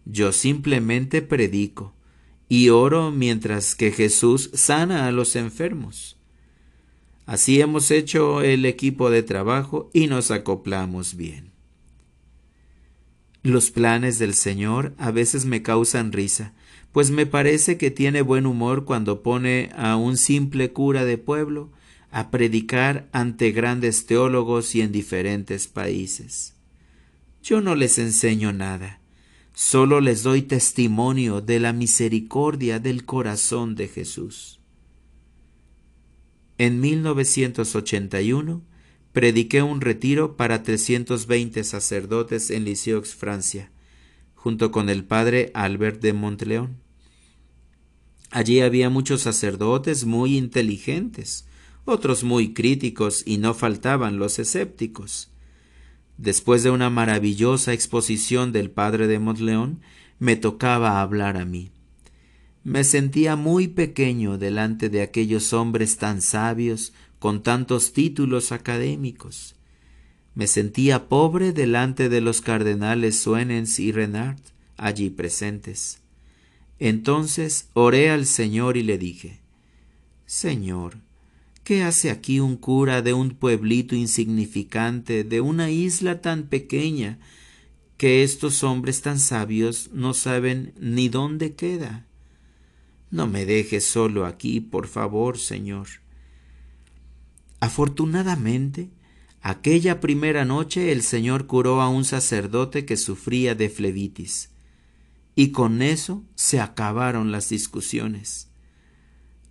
Yo 0.04 0.34
simplemente 0.34 1.22
predico 1.22 1.94
y 2.50 2.68
oro 2.68 3.14
mientras 3.14 3.74
que 3.74 3.94
Jesús 3.94 4.50
sana 4.54 5.08
a 5.08 5.14
los 5.14 5.38
enfermos. 5.38 6.18
Así 7.26 7.62
hemos 7.62 7.90
hecho 7.90 8.42
el 8.42 8.66
equipo 8.66 9.10
de 9.10 9.24
trabajo 9.24 9.90
y 9.94 10.08
nos 10.08 10.30
acoplamos 10.30 11.16
bien. 11.16 11.52
Los 13.44 13.72
planes 13.72 14.20
del 14.20 14.34
Señor 14.34 14.94
a 14.98 15.12
veces 15.12 15.46
me 15.46 15.62
causan 15.62 16.12
risa, 16.12 16.54
pues 16.92 17.12
me 17.12 17.26
parece 17.26 17.78
que 17.78 17.92
tiene 17.92 18.22
buen 18.22 18.46
humor 18.46 18.84
cuando 18.84 19.24
pone 19.24 19.70
a 19.78 19.96
un 19.96 20.18
simple 20.18 20.74
cura 20.74 21.06
de 21.06 21.18
pueblo 21.18 21.72
a 22.16 22.32
predicar 22.32 23.10
ante 23.12 23.52
grandes 23.52 24.06
teólogos 24.06 24.74
y 24.74 24.80
en 24.80 24.94
diferentes 24.94 25.68
países. 25.68 26.54
Yo 27.44 27.60
no 27.60 27.76
les 27.76 28.00
enseño 28.00 28.54
nada, 28.54 29.02
solo 29.54 30.00
les 30.00 30.24
doy 30.24 30.42
testimonio 30.42 31.42
de 31.42 31.60
la 31.60 31.74
misericordia 31.74 32.80
del 32.80 33.04
corazón 33.04 33.76
de 33.76 33.90
Jesús. 33.90 34.62
En 36.58 36.80
1981 36.80 38.64
prediqué 39.12 39.62
un 39.62 39.82
retiro 39.82 40.38
para 40.38 40.64
320 40.64 41.66
sacerdotes 41.66 42.50
en 42.50 42.64
Lisieux, 42.64 43.14
Francia, 43.14 43.72
junto 44.36 44.72
con 44.72 44.88
el 44.88 45.04
padre 45.04 45.52
Albert 45.54 46.02
de 46.02 46.14
Montleón. 46.14 46.78
Allí 48.32 48.62
había 48.62 48.90
muchos 48.90 49.20
sacerdotes 49.20 50.06
muy 50.06 50.38
inteligentes, 50.38 51.46
otros 51.86 52.24
muy 52.24 52.54
críticos 52.54 53.24
y 53.26 53.38
no 53.38 53.54
faltaban 53.54 54.18
los 54.18 54.40
escépticos. 54.40 55.30
Después 56.18 56.64
de 56.64 56.72
una 56.72 56.90
maravillosa 56.90 57.74
exposición 57.74 58.52
del 58.52 58.72
padre 58.72 59.08
de 59.08 59.20
Montleón, 59.20 59.82
me 60.20 60.36
tocaba 60.36 61.02
hablar 61.02 61.38
a 61.38 61.46
mí. 61.46 61.72
Me 62.64 62.84
sentía 62.84 63.36
muy 63.36 63.68
pequeño 63.68 64.38
delante 64.38 64.90
de 64.90 65.02
aquellos 65.02 65.54
hombres 65.54 65.98
tan 65.98 66.22
sabios, 66.22 66.94
con 67.20 67.44
tantos 67.44 67.94
títulos 67.94 68.52
académicos. 68.52 69.56
Me 70.34 70.48
sentía 70.48 71.08
pobre 71.08 71.54
delante 71.54 72.10
de 72.10 72.22
los 72.22 72.42
cardenales 72.42 73.20
Suenens 73.20 73.80
y 73.80 73.92
Renard, 73.92 74.40
allí 74.78 75.10
presentes. 75.10 76.02
Entonces 76.80 77.70
oré 77.74 78.10
al 78.10 78.26
Señor 78.26 78.78
y 78.78 78.84
le 78.84 78.98
dije, 78.98 79.40
Señor, 80.26 80.98
¿Qué 81.66 81.82
hace 81.82 82.12
aquí 82.12 82.40
un 82.40 82.58
cura 82.58 83.02
de 83.02 83.14
un 83.14 83.32
pueblito 83.32 83.96
insignificante, 83.96 85.24
de 85.24 85.42
una 85.42 85.72
isla 85.72 86.22
tan 86.22 86.44
pequeña, 86.44 87.18
que 87.98 88.22
estos 88.22 88.64
hombres 88.64 89.02
tan 89.02 89.18
sabios 89.18 89.90
no 89.92 90.14
saben 90.14 90.76
ni 90.80 91.10
dónde 91.10 91.56
queda? 91.56 92.06
No 93.10 93.26
me 93.26 93.48
dejes 93.48 93.84
solo 93.84 94.28
aquí, 94.28 94.62
por 94.62 94.86
favor, 94.86 95.40
Señor. 95.40 95.88
Afortunadamente, 97.60 98.92
aquella 99.42 100.00
primera 100.00 100.46
noche 100.46 100.92
el 100.92 101.02
Señor 101.02 101.48
curó 101.48 101.82
a 101.82 101.90
un 101.90 102.06
sacerdote 102.06 102.86
que 102.86 102.96
sufría 102.96 103.56
de 103.56 103.70
flebitis, 103.70 104.52
y 105.34 105.50
con 105.50 105.82
eso 105.82 106.22
se 106.36 106.60
acabaron 106.60 107.32
las 107.32 107.50
discusiones. 107.50 108.50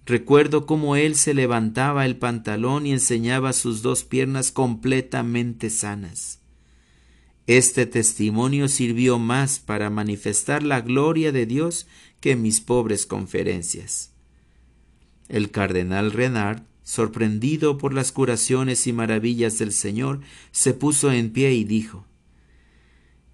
Recuerdo 0.07 0.67
cómo 0.67 0.97
él 0.97 1.15
se 1.15 1.33
levantaba 1.33 2.05
el 2.05 2.17
pantalón 2.17 2.87
y 2.87 2.93
enseñaba 2.93 3.55
sus 3.55 3.81
dos 3.81 4.05
piernas 4.05 4.53
completamente 4.53 5.71
sanas. 5.71 6.41
Este 7.47 7.87
testimonio 7.87 8.69
sirvió 8.69 9.19
más 9.19 9.59
para 9.59 9.91
manifestar 9.91 10.63
la 10.63 10.83
gloria 10.83 11.33
de 11.33 11.47
Dios 11.47 11.87
que 12.21 12.37
mis 12.37 12.61
pobres 12.61 13.07
conferencias. 13.07 14.13
El 15.29 15.51
cardenal 15.51 16.13
Renard, 16.13 16.63
sorprendido 16.83 17.79
por 17.79 17.95
las 17.95 18.13
curaciones 18.13 18.87
y 18.87 18.93
maravillas 18.93 19.59
del 19.59 19.73
Señor, 19.73 20.21
se 20.53 20.75
puso 20.75 21.13
en 21.13 21.31
pie 21.31 21.53
y 21.53 21.65
dijo 21.65 22.07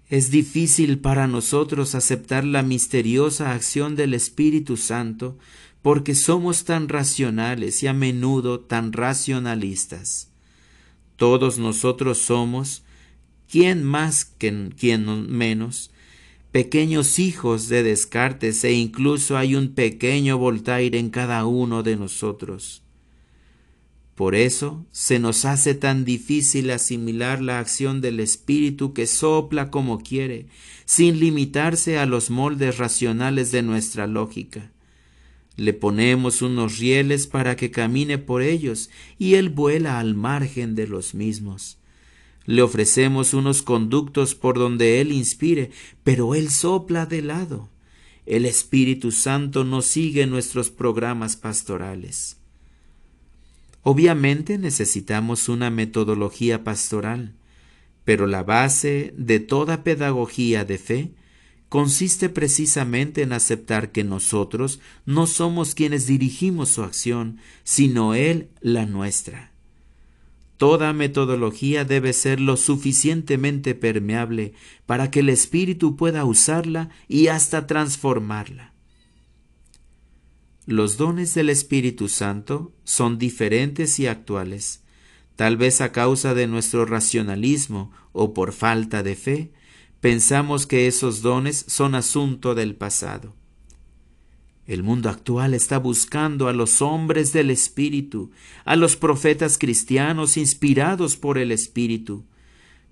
Es 0.09 0.31
difícil 0.31 0.99
para 0.99 1.27
nosotros 1.27 1.95
aceptar 1.95 2.45
la 2.45 2.63
misteriosa 2.63 3.51
acción 3.51 3.95
del 3.95 4.13
Espíritu 4.13 4.77
Santo 4.77 5.37
porque 5.81 6.15
somos 6.15 6.63
tan 6.63 6.89
racionales 6.89 7.81
y 7.83 7.87
a 7.87 7.93
menudo 7.93 8.59
tan 8.59 8.93
racionalistas. 8.93 10.29
Todos 11.15 11.57
nosotros 11.57 12.19
somos, 12.19 12.83
quien 13.49 13.83
más 13.83 14.25
que 14.25 14.69
quien 14.77 15.31
menos, 15.31 15.91
pequeños 16.51 17.19
hijos 17.19 17.67
de 17.67 17.83
Descartes 17.83 18.63
e 18.63 18.73
incluso 18.73 19.37
hay 19.37 19.55
un 19.55 19.73
pequeño 19.73 20.37
Voltaire 20.37 20.97
en 20.99 21.09
cada 21.09 21.45
uno 21.45 21.83
de 21.83 21.95
nosotros. 21.95 22.83
Por 24.15 24.35
eso 24.35 24.85
se 24.91 25.17
nos 25.17 25.45
hace 25.45 25.73
tan 25.73 26.05
difícil 26.05 26.69
asimilar 26.69 27.41
la 27.41 27.59
acción 27.59 28.01
del 28.01 28.19
Espíritu 28.19 28.93
que 28.93 29.07
sopla 29.07 29.71
como 29.71 29.99
quiere, 29.99 30.45
sin 30.85 31.19
limitarse 31.19 31.97
a 31.97 32.05
los 32.05 32.29
moldes 32.29 32.77
racionales 32.77 33.51
de 33.51 33.63
nuestra 33.63 34.05
lógica. 34.05 34.71
Le 35.57 35.73
ponemos 35.73 36.41
unos 36.41 36.79
rieles 36.79 37.27
para 37.27 37.55
que 37.55 37.71
camine 37.71 38.17
por 38.17 38.41
ellos 38.41 38.89
y 39.17 39.35
él 39.35 39.49
vuela 39.49 39.99
al 39.99 40.15
margen 40.15 40.75
de 40.75 40.87
los 40.87 41.13
mismos. 41.13 41.77
Le 42.45 42.61
ofrecemos 42.61 43.33
unos 43.33 43.61
conductos 43.61 44.33
por 44.33 44.57
donde 44.57 45.01
él 45.01 45.11
inspire, 45.11 45.71
pero 46.03 46.33
él 46.35 46.49
sopla 46.49 47.05
de 47.05 47.21
lado. 47.21 47.69
El 48.25 48.45
Espíritu 48.45 49.11
Santo 49.11 49.63
no 49.63 49.81
sigue 49.81 50.25
nuestros 50.25 50.69
programas 50.69 51.35
pastorales. 51.35 52.37
Obviamente 53.83 54.57
necesitamos 54.57 55.49
una 55.49 55.69
metodología 55.69 56.63
pastoral, 56.63 57.33
pero 58.05 58.27
la 58.27 58.43
base 58.43 59.13
de 59.17 59.39
toda 59.39 59.83
pedagogía 59.83 60.65
de 60.65 60.77
fe 60.77 61.11
consiste 61.71 62.27
precisamente 62.27 63.21
en 63.21 63.31
aceptar 63.31 63.93
que 63.93 64.03
nosotros 64.03 64.81
no 65.05 65.25
somos 65.25 65.73
quienes 65.73 66.05
dirigimos 66.05 66.67
su 66.67 66.83
acción, 66.83 67.37
sino 67.63 68.13
Él 68.13 68.49
la 68.59 68.85
nuestra. 68.85 69.53
Toda 70.57 70.91
metodología 70.91 71.85
debe 71.85 72.11
ser 72.11 72.41
lo 72.41 72.57
suficientemente 72.57 73.73
permeable 73.73 74.51
para 74.85 75.11
que 75.11 75.21
el 75.21 75.29
Espíritu 75.29 75.95
pueda 75.95 76.25
usarla 76.25 76.89
y 77.07 77.27
hasta 77.27 77.67
transformarla. 77.67 78.73
Los 80.65 80.97
dones 80.97 81.33
del 81.35 81.49
Espíritu 81.49 82.09
Santo 82.09 82.73
son 82.83 83.17
diferentes 83.17 83.97
y 83.97 84.07
actuales, 84.07 84.83
tal 85.37 85.55
vez 85.55 85.79
a 85.79 85.93
causa 85.93 86.33
de 86.33 86.47
nuestro 86.47 86.85
racionalismo 86.85 87.93
o 88.11 88.33
por 88.33 88.51
falta 88.51 89.03
de 89.03 89.15
fe, 89.15 89.53
pensamos 90.01 90.65
que 90.65 90.87
esos 90.87 91.21
dones 91.21 91.63
son 91.67 91.95
asunto 91.95 92.55
del 92.55 92.75
pasado. 92.75 93.35
El 94.65 94.83
mundo 94.83 95.09
actual 95.09 95.53
está 95.53 95.77
buscando 95.77 96.47
a 96.47 96.53
los 96.53 96.81
hombres 96.81 97.33
del 97.33 97.51
Espíritu, 97.51 98.31
a 98.65 98.75
los 98.75 98.95
profetas 98.95 99.57
cristianos 99.57 100.37
inspirados 100.37 101.17
por 101.17 101.37
el 101.37 101.51
Espíritu, 101.51 102.25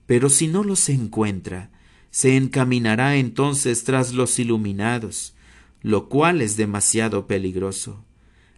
pero 0.05 0.29
si 0.29 0.47
no 0.47 0.63
los 0.63 0.87
encuentra, 0.89 1.71
se 2.11 2.35
encaminará 2.35 3.15
entonces 3.17 3.83
tras 3.83 4.13
los 4.13 4.39
iluminados, 4.39 5.35
lo 5.81 6.09
cual 6.09 6.41
es 6.41 6.57
demasiado 6.57 7.27
peligroso. 7.27 8.05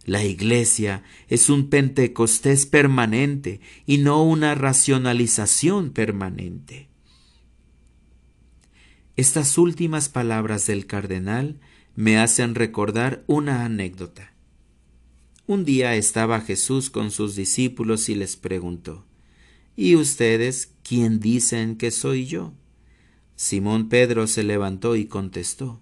La 0.04 0.24
Iglesia 0.24 1.04
es 1.28 1.48
un 1.48 1.68
Pentecostés 1.68 2.66
permanente 2.66 3.60
y 3.86 3.98
no 3.98 4.24
una 4.24 4.54
racionalización 4.54 5.90
permanente. 5.90 6.91
Estas 9.14 9.58
últimas 9.58 10.08
palabras 10.08 10.66
del 10.66 10.86
cardenal 10.86 11.60
me 11.94 12.16
hacen 12.16 12.54
recordar 12.54 13.24
una 13.26 13.66
anécdota. 13.66 14.32
Un 15.46 15.66
día 15.66 15.96
estaba 15.96 16.40
Jesús 16.40 16.88
con 16.88 17.10
sus 17.10 17.36
discípulos 17.36 18.08
y 18.08 18.14
les 18.14 18.36
preguntó, 18.36 19.04
¿Y 19.76 19.96
ustedes 19.96 20.72
quién 20.82 21.20
dicen 21.20 21.76
que 21.76 21.90
soy 21.90 22.24
yo? 22.24 22.54
Simón 23.36 23.90
Pedro 23.90 24.26
se 24.26 24.44
levantó 24.44 24.96
y 24.96 25.04
contestó, 25.04 25.78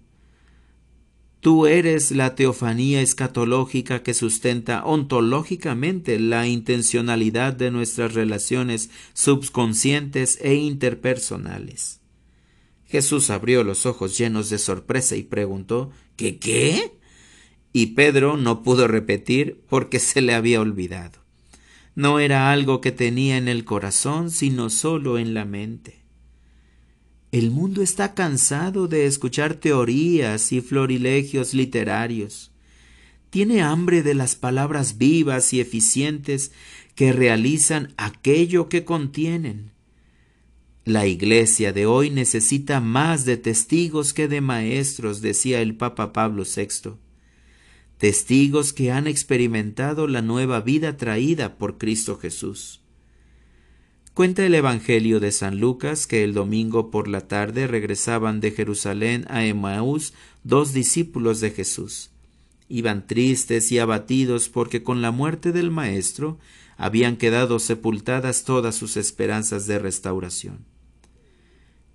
Tú 1.39 1.67
eres 1.67 2.11
la 2.11 2.35
teofanía 2.35 3.01
escatológica 3.01 4.03
que 4.03 4.13
sustenta 4.13 4.83
ontológicamente 4.83 6.19
la 6.19 6.47
intencionalidad 6.47 7.53
de 7.53 7.71
nuestras 7.71 8.13
relaciones 8.13 8.89
subconscientes 9.13 10.37
e 10.41 10.55
interpersonales. 10.55 12.00
Jesús 12.91 13.29
abrió 13.29 13.63
los 13.63 13.85
ojos 13.85 14.17
llenos 14.17 14.49
de 14.49 14.57
sorpresa 14.57 15.15
y 15.15 15.23
preguntó 15.23 15.91
¿Qué 16.17 16.37
qué? 16.37 16.91
Y 17.71 17.87
Pedro 17.87 18.35
no 18.35 18.63
pudo 18.63 18.87
repetir 18.87 19.61
porque 19.69 19.99
se 19.99 20.21
le 20.21 20.33
había 20.33 20.59
olvidado. 20.59 21.19
No 21.95 22.19
era 22.19 22.51
algo 22.51 22.81
que 22.81 22.91
tenía 22.91 23.37
en 23.37 23.47
el 23.47 23.63
corazón, 23.63 24.29
sino 24.29 24.69
solo 24.69 25.17
en 25.17 25.33
la 25.33 25.45
mente. 25.45 26.01
El 27.31 27.49
mundo 27.49 27.81
está 27.81 28.13
cansado 28.13 28.89
de 28.89 29.05
escuchar 29.05 29.53
teorías 29.53 30.51
y 30.51 30.59
florilegios 30.59 31.53
literarios. 31.53 32.51
Tiene 33.29 33.61
hambre 33.61 34.03
de 34.03 34.15
las 34.15 34.35
palabras 34.35 34.97
vivas 34.97 35.53
y 35.53 35.61
eficientes 35.61 36.51
que 36.93 37.13
realizan 37.13 37.93
aquello 37.95 38.67
que 38.67 38.83
contienen. 38.83 39.70
La 40.85 41.05
Iglesia 41.05 41.73
de 41.73 41.85
hoy 41.85 42.09
necesita 42.09 42.79
más 42.79 43.23
de 43.23 43.37
testigos 43.37 44.13
que 44.13 44.27
de 44.27 44.41
maestros, 44.41 45.21
decía 45.21 45.61
el 45.61 45.75
Papa 45.75 46.11
Pablo 46.11 46.43
VI. 46.43 46.95
Testigos 47.99 48.73
que 48.73 48.91
han 48.91 49.05
experimentado 49.05 50.07
la 50.07 50.23
nueva 50.23 50.59
vida 50.59 50.97
traída 50.97 51.59
por 51.59 51.77
Cristo 51.77 52.17
Jesús. 52.17 52.81
Cuenta 54.15 54.43
el 54.43 54.55
Evangelio 54.55 55.19
de 55.19 55.31
San 55.31 55.59
Lucas 55.59 56.07
que 56.07 56.23
el 56.23 56.33
domingo 56.33 56.89
por 56.89 57.07
la 57.07 57.27
tarde 57.27 57.67
regresaban 57.67 58.39
de 58.39 58.49
Jerusalén 58.49 59.27
a 59.29 59.45
Emaús 59.45 60.13
dos 60.43 60.73
discípulos 60.73 61.41
de 61.41 61.51
Jesús. 61.51 62.09
Iban 62.69 63.05
tristes 63.05 63.71
y 63.71 63.77
abatidos 63.77 64.49
porque 64.49 64.81
con 64.81 65.03
la 65.03 65.11
muerte 65.11 65.51
del 65.51 65.69
Maestro 65.69 66.39
habían 66.75 67.17
quedado 67.17 67.59
sepultadas 67.59 68.45
todas 68.45 68.73
sus 68.73 68.97
esperanzas 68.97 69.67
de 69.67 69.77
restauración. 69.77 70.70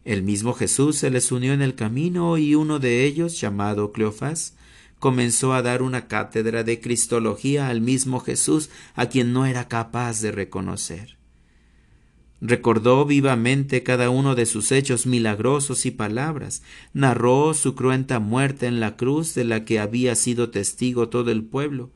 El 0.06 0.22
mismo 0.22 0.52
Jesús 0.54 0.98
se 0.98 1.10
les 1.10 1.32
unió 1.32 1.52
en 1.52 1.62
el 1.62 1.74
camino 1.74 2.38
y 2.38 2.54
uno 2.54 2.78
de 2.78 3.04
ellos, 3.04 3.40
llamado 3.40 3.90
Cleofás, 3.90 4.54
comenzó 5.00 5.52
a 5.52 5.62
dar 5.62 5.82
una 5.82 6.06
cátedra 6.06 6.62
de 6.62 6.80
Cristología 6.80 7.68
al 7.68 7.80
mismo 7.80 8.20
Jesús 8.20 8.70
a 8.94 9.06
quien 9.06 9.32
no 9.32 9.46
era 9.46 9.66
capaz 9.66 10.20
de 10.20 10.30
reconocer. 10.30 11.16
Recordó 12.40 13.04
vivamente 13.04 13.82
cada 13.82 14.08
uno 14.08 14.36
de 14.36 14.46
sus 14.46 14.70
hechos 14.70 15.06
milagrosos 15.06 15.86
y 15.86 15.90
palabras, 15.90 16.62
narró 16.92 17.52
su 17.52 17.74
cruenta 17.74 18.20
muerte 18.20 18.66
en 18.66 18.78
la 18.78 18.96
cruz 18.96 19.34
de 19.34 19.42
la 19.42 19.64
que 19.64 19.80
había 19.80 20.14
sido 20.14 20.50
testigo 20.50 21.08
todo 21.08 21.32
el 21.32 21.42
pueblo, 21.42 21.90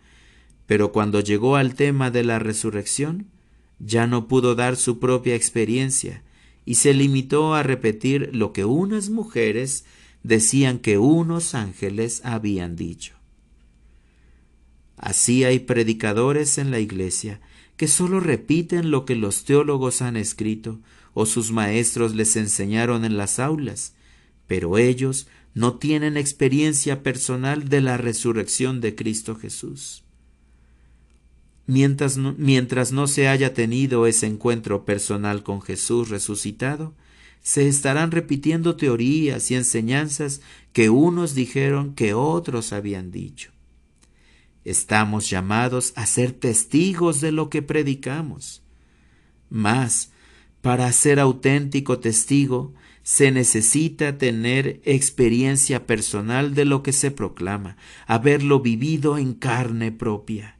pero 0.67 0.91
cuando 0.91 1.21
llegó 1.21 1.55
al 1.55 1.77
tema 1.77 2.11
de 2.11 2.25
la 2.25 2.41
resurrección, 2.41 3.27
ya 3.79 4.09
no 4.09 4.27
pudo 4.27 4.57
dar 4.57 4.75
su 4.75 4.99
propia 4.99 5.37
experiencia 5.37 6.25
y 6.65 6.77
se 6.77 6.95
limitó 6.95 7.55
a 7.55 7.63
repetir 7.63 8.31
lo 8.33 8.53
que 8.53 8.65
unas 8.65 9.11
mujeres 9.11 9.85
decían 10.23 10.79
que 10.79 10.99
unos 10.99 11.55
ángeles 11.55 12.21
habían 12.25 12.77
dicho. 12.77 13.15
Así 14.97 15.45
hay 15.45 15.61
predicadores 15.61 16.59
en 16.59 16.71
la 16.71 16.79
iglesia 16.79 17.41
que 17.77 17.89
sólo 17.89 18.21
repiten 18.21 18.91
lo 18.91 19.07
que 19.07 19.17
los 19.17 19.45
teólogos 19.45 20.03
han 20.03 20.17
escrito 20.17 20.81
o 21.15 21.25
sus 21.25 21.51
maestros 21.51 22.15
les 22.15 22.37
enseñaron 22.37 23.05
en 23.05 23.17
las 23.17 23.39
aulas, 23.39 23.95
pero 24.47 24.77
ellos 24.77 25.27
no 25.55 25.79
tienen 25.79 26.17
experiencia 26.17 27.03
personal 27.03 27.69
de 27.69 27.81
la 27.81 27.97
resurrección 27.97 28.81
de 28.81 28.95
Cristo 28.95 29.35
Jesús. 29.35 30.05
Mientras 31.71 32.17
no, 32.17 32.35
mientras 32.37 32.91
no 32.91 33.07
se 33.07 33.29
haya 33.29 33.55
tenido 33.55 34.09
ese 34.09 34.27
encuentro 34.27 34.85
personal 34.85 35.45
con 35.45 35.63
Jesús 35.63 36.09
resucitado, 36.09 36.97
se 37.43 37.69
estarán 37.69 38.11
repitiendo 38.11 38.75
teorías 38.75 39.53
y 39.53 39.55
enseñanzas 39.55 40.41
que 40.73 40.91
unos 40.91 41.37
dijeron 41.37 41.95
que 41.95 42.13
otros 42.13 42.73
habían 42.73 43.13
dicho. 43.13 43.53
Estamos 44.65 45.31
llamados 45.31 45.93
a 45.95 46.07
ser 46.07 46.33
testigos 46.33 47.21
de 47.21 47.31
lo 47.31 47.51
que 47.51 47.63
predicamos. 47.63 48.63
Mas, 49.49 50.11
para 50.63 50.91
ser 50.91 51.21
auténtico 51.21 52.01
testigo, 52.01 52.75
se 53.05 53.31
necesita 53.31 54.19
tener 54.19 54.81
experiencia 54.85 55.87
personal 55.87 56.53
de 56.57 56.65
lo 56.65 56.83
que 56.83 56.93
se 56.93 57.13
proclama, 57.13 57.77
haberlo 58.09 58.59
vivido 58.59 59.19
en 59.19 59.35
carne 59.35 59.93
propia. 59.93 60.57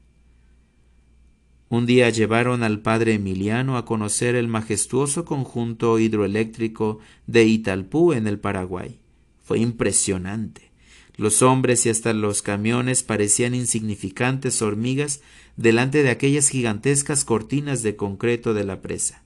Un 1.71 1.85
día 1.85 2.09
llevaron 2.09 2.63
al 2.63 2.81
padre 2.81 3.13
Emiliano 3.13 3.77
a 3.77 3.85
conocer 3.85 4.35
el 4.35 4.49
majestuoso 4.49 5.23
conjunto 5.23 5.99
hidroeléctrico 5.99 6.99
de 7.27 7.45
Italpú 7.45 8.11
en 8.11 8.27
el 8.27 8.39
Paraguay. 8.39 8.99
Fue 9.41 9.59
impresionante. 9.59 10.69
Los 11.15 11.41
hombres 11.41 11.85
y 11.85 11.89
hasta 11.89 12.11
los 12.11 12.41
camiones 12.41 13.03
parecían 13.03 13.55
insignificantes 13.55 14.61
hormigas 14.61 15.21
delante 15.55 16.03
de 16.03 16.09
aquellas 16.09 16.49
gigantescas 16.49 17.23
cortinas 17.23 17.83
de 17.83 17.95
concreto 17.95 18.53
de 18.53 18.65
la 18.65 18.81
presa. 18.81 19.23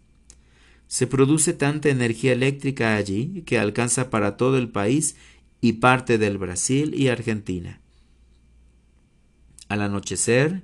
Se 0.88 1.08
produce 1.08 1.52
tanta 1.52 1.90
energía 1.90 2.34
eléctrica 2.34 2.96
allí 2.96 3.42
que 3.48 3.58
alcanza 3.58 4.12
para 4.12 4.38
todo 4.38 4.60
el 4.60 4.70
país 4.70 5.16
y 5.62 5.74
parte 5.74 6.20
del 6.20 6.38
Brasil 6.38 6.94
y 6.94 7.08
Argentina. 7.08 7.82
Al 9.68 9.82
anochecer, 9.82 10.62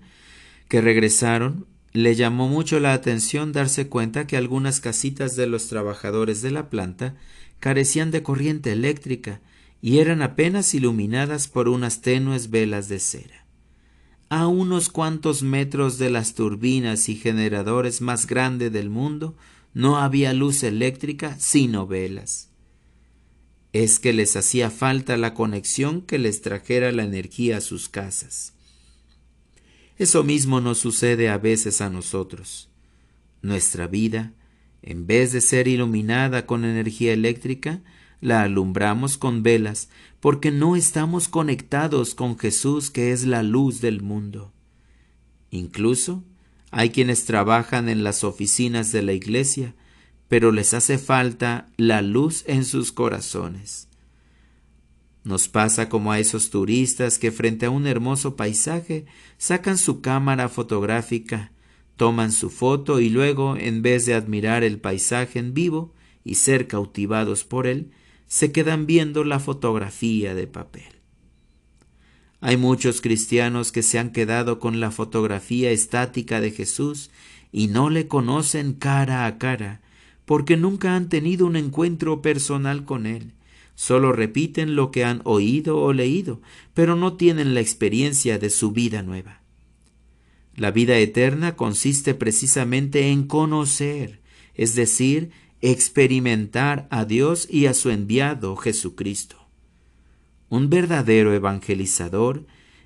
que 0.72 0.80
regresaron, 0.80 1.66
le 1.94 2.16
llamó 2.16 2.48
mucho 2.48 2.80
la 2.80 2.94
atención 2.94 3.52
darse 3.52 3.88
cuenta 3.88 4.26
que 4.26 4.38
algunas 4.38 4.80
casitas 4.80 5.36
de 5.36 5.48
los 5.48 5.68
trabajadores 5.68 6.42
de 6.42 6.52
la 6.52 6.70
planta 6.70 7.16
carecían 7.60 8.12
de 8.12 8.24
corriente 8.24 8.72
eléctrica 8.72 9.42
y 9.82 10.00
eran 10.00 10.22
apenas 10.22 10.74
iluminadas 10.74 11.48
por 11.48 11.68
unas 11.68 12.02
tenues 12.02 12.50
velas 12.50 12.88
de 12.88 13.00
cera. 13.00 13.46
A 14.30 14.48
unos 14.48 14.88
cuantos 14.88 15.44
metros 15.44 15.98
de 15.98 16.10
las 16.10 16.36
turbinas 16.36 17.10
y 17.10 17.16
generadores 17.16 18.00
más 18.00 18.28
grandes 18.28 18.72
del 18.72 18.90
mundo 18.90 19.36
no 19.74 19.98
había 19.98 20.34
luz 20.34 20.64
eléctrica 20.64 21.36
sino 21.40 21.88
velas. 21.88 22.50
Es 23.74 24.00
que 24.00 24.14
les 24.14 24.36
hacía 24.38 24.70
falta 24.70 25.18
la 25.18 25.34
conexión 25.34 26.02
que 26.02 26.20
les 26.20 26.42
trajera 26.42 26.92
la 26.92 27.04
energía 27.04 27.58
a 27.58 27.62
sus 27.62 27.90
casas. 27.90 28.54
Eso 30.02 30.24
mismo 30.24 30.62
nos 30.62 30.80
sucede 30.80 31.30
a 31.30 31.38
veces 31.38 31.80
a 31.80 31.92
nosotros. 31.92 32.72
Nuestra 33.44 33.86
vida, 33.86 34.34
en 34.82 35.06
vez 35.06 35.32
de 35.32 35.42
ser 35.42 35.68
iluminada 35.68 36.48
con 36.48 36.66
energía 36.66 37.14
eléctrica, 37.14 37.84
la 38.20 38.42
alumbramos 38.42 39.20
con 39.20 39.44
velas, 39.44 39.90
porque 40.20 40.50
no 40.50 40.76
estamos 40.76 41.28
conectados 41.28 42.16
con 42.16 42.40
Jesús 42.40 42.90
que 42.90 43.12
es 43.12 43.26
la 43.26 43.44
luz 43.44 43.80
del 43.80 44.02
mundo. 44.02 44.52
Incluso 45.52 46.24
hay 46.72 46.90
quienes 46.90 47.26
trabajan 47.26 47.88
en 47.88 48.04
las 48.04 48.24
oficinas 48.24 48.92
de 48.92 49.04
la 49.04 49.14
iglesia, 49.14 49.76
pero 50.28 50.52
les 50.52 50.74
hace 50.74 50.98
falta 50.98 51.68
la 51.78 52.02
luz 52.02 52.44
en 52.48 52.66
sus 52.66 52.92
corazones. 52.92 53.88
Nos 55.24 55.48
pasa 55.48 55.88
como 55.88 56.12
a 56.12 56.20
esos 56.20 56.50
turistas 56.50 57.20
que 57.20 57.32
frente 57.32 57.68
a 57.68 57.70
un 57.70 57.86
hermoso 57.86 58.36
paisaje 58.36 59.06
sacan 59.38 59.78
su 59.78 60.02
cámara 60.02 60.50
fotográfica, 60.50 61.52
toman 61.96 62.32
su 62.32 62.50
foto 62.50 63.00
y 63.00 63.10
luego, 63.10 63.56
en 63.56 63.84
vez 63.84 64.06
de 64.08 64.16
admirar 64.16 64.64
el 64.64 64.80
paisaje 64.80 65.38
en 65.38 65.54
vivo 65.54 65.94
y 66.24 66.36
ser 66.36 66.68
cautivados 66.68 67.44
por 67.44 67.68
él, 67.68 67.92
se 68.28 68.52
quedan 68.52 68.88
viendo 68.88 69.24
la 69.24 69.40
fotografía 69.40 70.34
de 70.34 70.48
papel. 70.48 71.02
Hay 72.40 72.58
muchos 72.58 73.02
cristianos 73.02 73.72
que 73.72 73.84
se 73.84 74.00
han 74.00 74.12
quedado 74.12 74.58
con 74.58 74.80
la 74.80 74.90
fotografía 74.90 75.70
estática 75.70 76.42
de 76.42 76.50
Jesús 76.50 77.12
y 77.52 77.68
no 77.68 77.92
le 77.92 78.08
conocen 78.08 78.74
cara 78.74 79.28
a 79.28 79.38
cara, 79.38 79.82
porque 80.26 80.58
nunca 80.58 80.96
han 80.96 81.10
tenido 81.10 81.46
un 81.46 81.56
encuentro 81.56 82.24
personal 82.24 82.84
con 82.86 83.06
Él. 83.06 83.34
Solo 83.82 84.12
repiten 84.12 84.76
lo 84.76 84.92
que 84.92 85.04
han 85.04 85.22
oído 85.24 85.80
o 85.80 85.92
leído, 85.92 86.40
pero 86.76 86.96
no 86.96 87.14
tienen 87.14 87.56
la 87.56 87.62
experiencia 87.62 88.38
de 88.38 88.52
su 88.52 88.74
vida 88.74 89.02
nueva. 89.02 89.42
La 90.56 90.70
vida 90.70 91.00
eterna 91.00 91.56
consiste 91.56 92.14
precisamente 92.14 93.10
en 93.10 93.24
conocer, 93.24 94.20
es 94.54 94.76
decir, 94.76 95.32
experimentar 95.62 96.88
a 96.92 97.06
Dios 97.06 97.48
y 97.50 97.66
a 97.66 97.74
su 97.74 97.90
enviado 97.90 98.56
Jesucristo. 98.56 99.48
Un 100.48 100.70
verdadero 100.70 101.34
evangelizador 101.34 102.46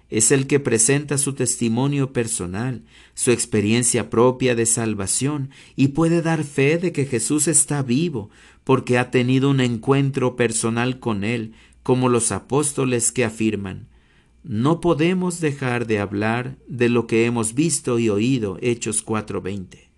es 0.10 0.32
el 0.32 0.48
que 0.48 0.60
presenta 0.60 1.18
su 1.18 1.34
testimonio 1.34 2.14
personal, 2.14 2.84
su 3.14 3.32
experiencia 3.32 4.10
propia 4.10 4.56
de 4.56 4.66
salvación, 4.66 5.50
y 5.76 5.90
puede 5.90 6.22
dar 6.22 6.44
fe 6.44 6.78
de 6.78 6.92
que 6.92 7.06
Jesús 7.06 7.48
está 7.48 7.82
vivo, 7.82 8.30
porque 8.64 8.98
ha 8.98 9.12
tenido 9.12 9.50
un 9.50 9.60
encuentro 9.60 10.36
personal 10.36 11.00
con 11.00 11.24
Él, 11.24 11.54
como 11.84 12.10
los 12.10 12.32
apóstoles 12.32 13.12
que 13.12 13.26
afirman, 13.26 13.88
no 14.48 14.80
podemos 14.80 15.40
dejar 15.40 15.88
de 15.88 15.98
hablar 15.98 16.56
de 16.68 16.88
lo 16.88 17.08
que 17.08 17.26
hemos 17.26 17.56
visto 17.56 17.98
y 17.98 18.10
oído, 18.10 18.60
Hechos 18.62 19.04
4:20. 19.04 19.90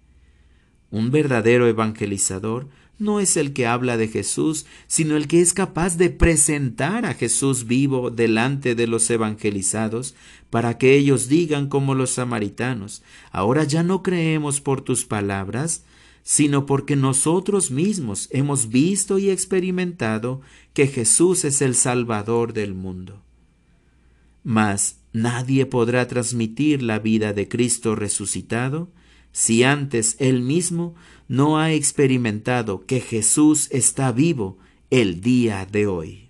Un 0.90 1.12
verdadero 1.12 1.68
evangelizador 1.68 2.70
no 3.00 3.20
es 3.20 3.38
el 3.38 3.54
que 3.54 3.68
habla 3.68 3.98
de 3.98 4.08
Jesús, 4.08 4.66
sino 4.88 5.16
el 5.16 5.28
que 5.28 5.42
es 5.42 5.54
capaz 5.54 5.98
de 5.98 6.10
presentar 6.10 7.06
a 7.06 7.14
Jesús 7.14 7.68
vivo 7.68 8.10
delante 8.10 8.76
de 8.76 8.88
los 8.88 9.10
evangelizados, 9.10 10.16
para 10.50 10.78
que 10.78 10.96
ellos 10.96 11.28
digan 11.28 11.68
como 11.68 11.94
los 11.94 12.12
samaritanos, 12.12 13.04
ahora 13.32 13.66
ya 13.66 13.84
no 13.84 14.02
creemos 14.02 14.62
por 14.62 14.82
tus 14.82 15.06
palabras, 15.06 15.84
sino 16.24 16.66
porque 16.66 16.96
nosotros 16.96 17.72
mismos 17.72 18.28
hemos 18.32 18.70
visto 18.70 19.18
y 19.18 19.30
experimentado 19.30 20.42
que 20.74 20.88
Jesús 20.88 21.46
es 21.46 21.62
el 21.62 21.76
Salvador 21.76 22.54
del 22.54 22.74
mundo. 22.74 23.24
Mas 24.44 25.00
nadie 25.14 25.66
podrá 25.66 26.08
transmitir 26.08 26.82
la 26.82 27.00
vida 27.00 27.34
de 27.34 27.48
Cristo 27.48 27.96
resucitado 27.96 28.90
si 29.32 29.64
antes 29.64 30.16
él 30.20 30.42
mismo 30.42 30.96
no 31.28 31.60
ha 31.60 31.72
experimentado 31.72 32.86
que 32.86 33.02
Jesús 33.02 33.68
está 33.72 34.12
vivo 34.12 34.58
el 34.90 35.22
día 35.22 35.66
de 35.66 35.88
hoy. 35.88 36.28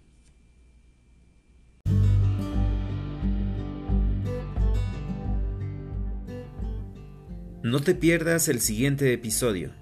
No 7.64 7.82
te 7.82 7.96
pierdas 7.96 8.48
el 8.48 8.62
siguiente 8.62 9.12
episodio 9.12 9.74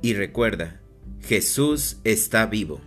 y 0.00 0.14
recuerda, 0.14 0.80
Jesús 1.20 1.98
está 2.04 2.46
vivo. 2.46 2.80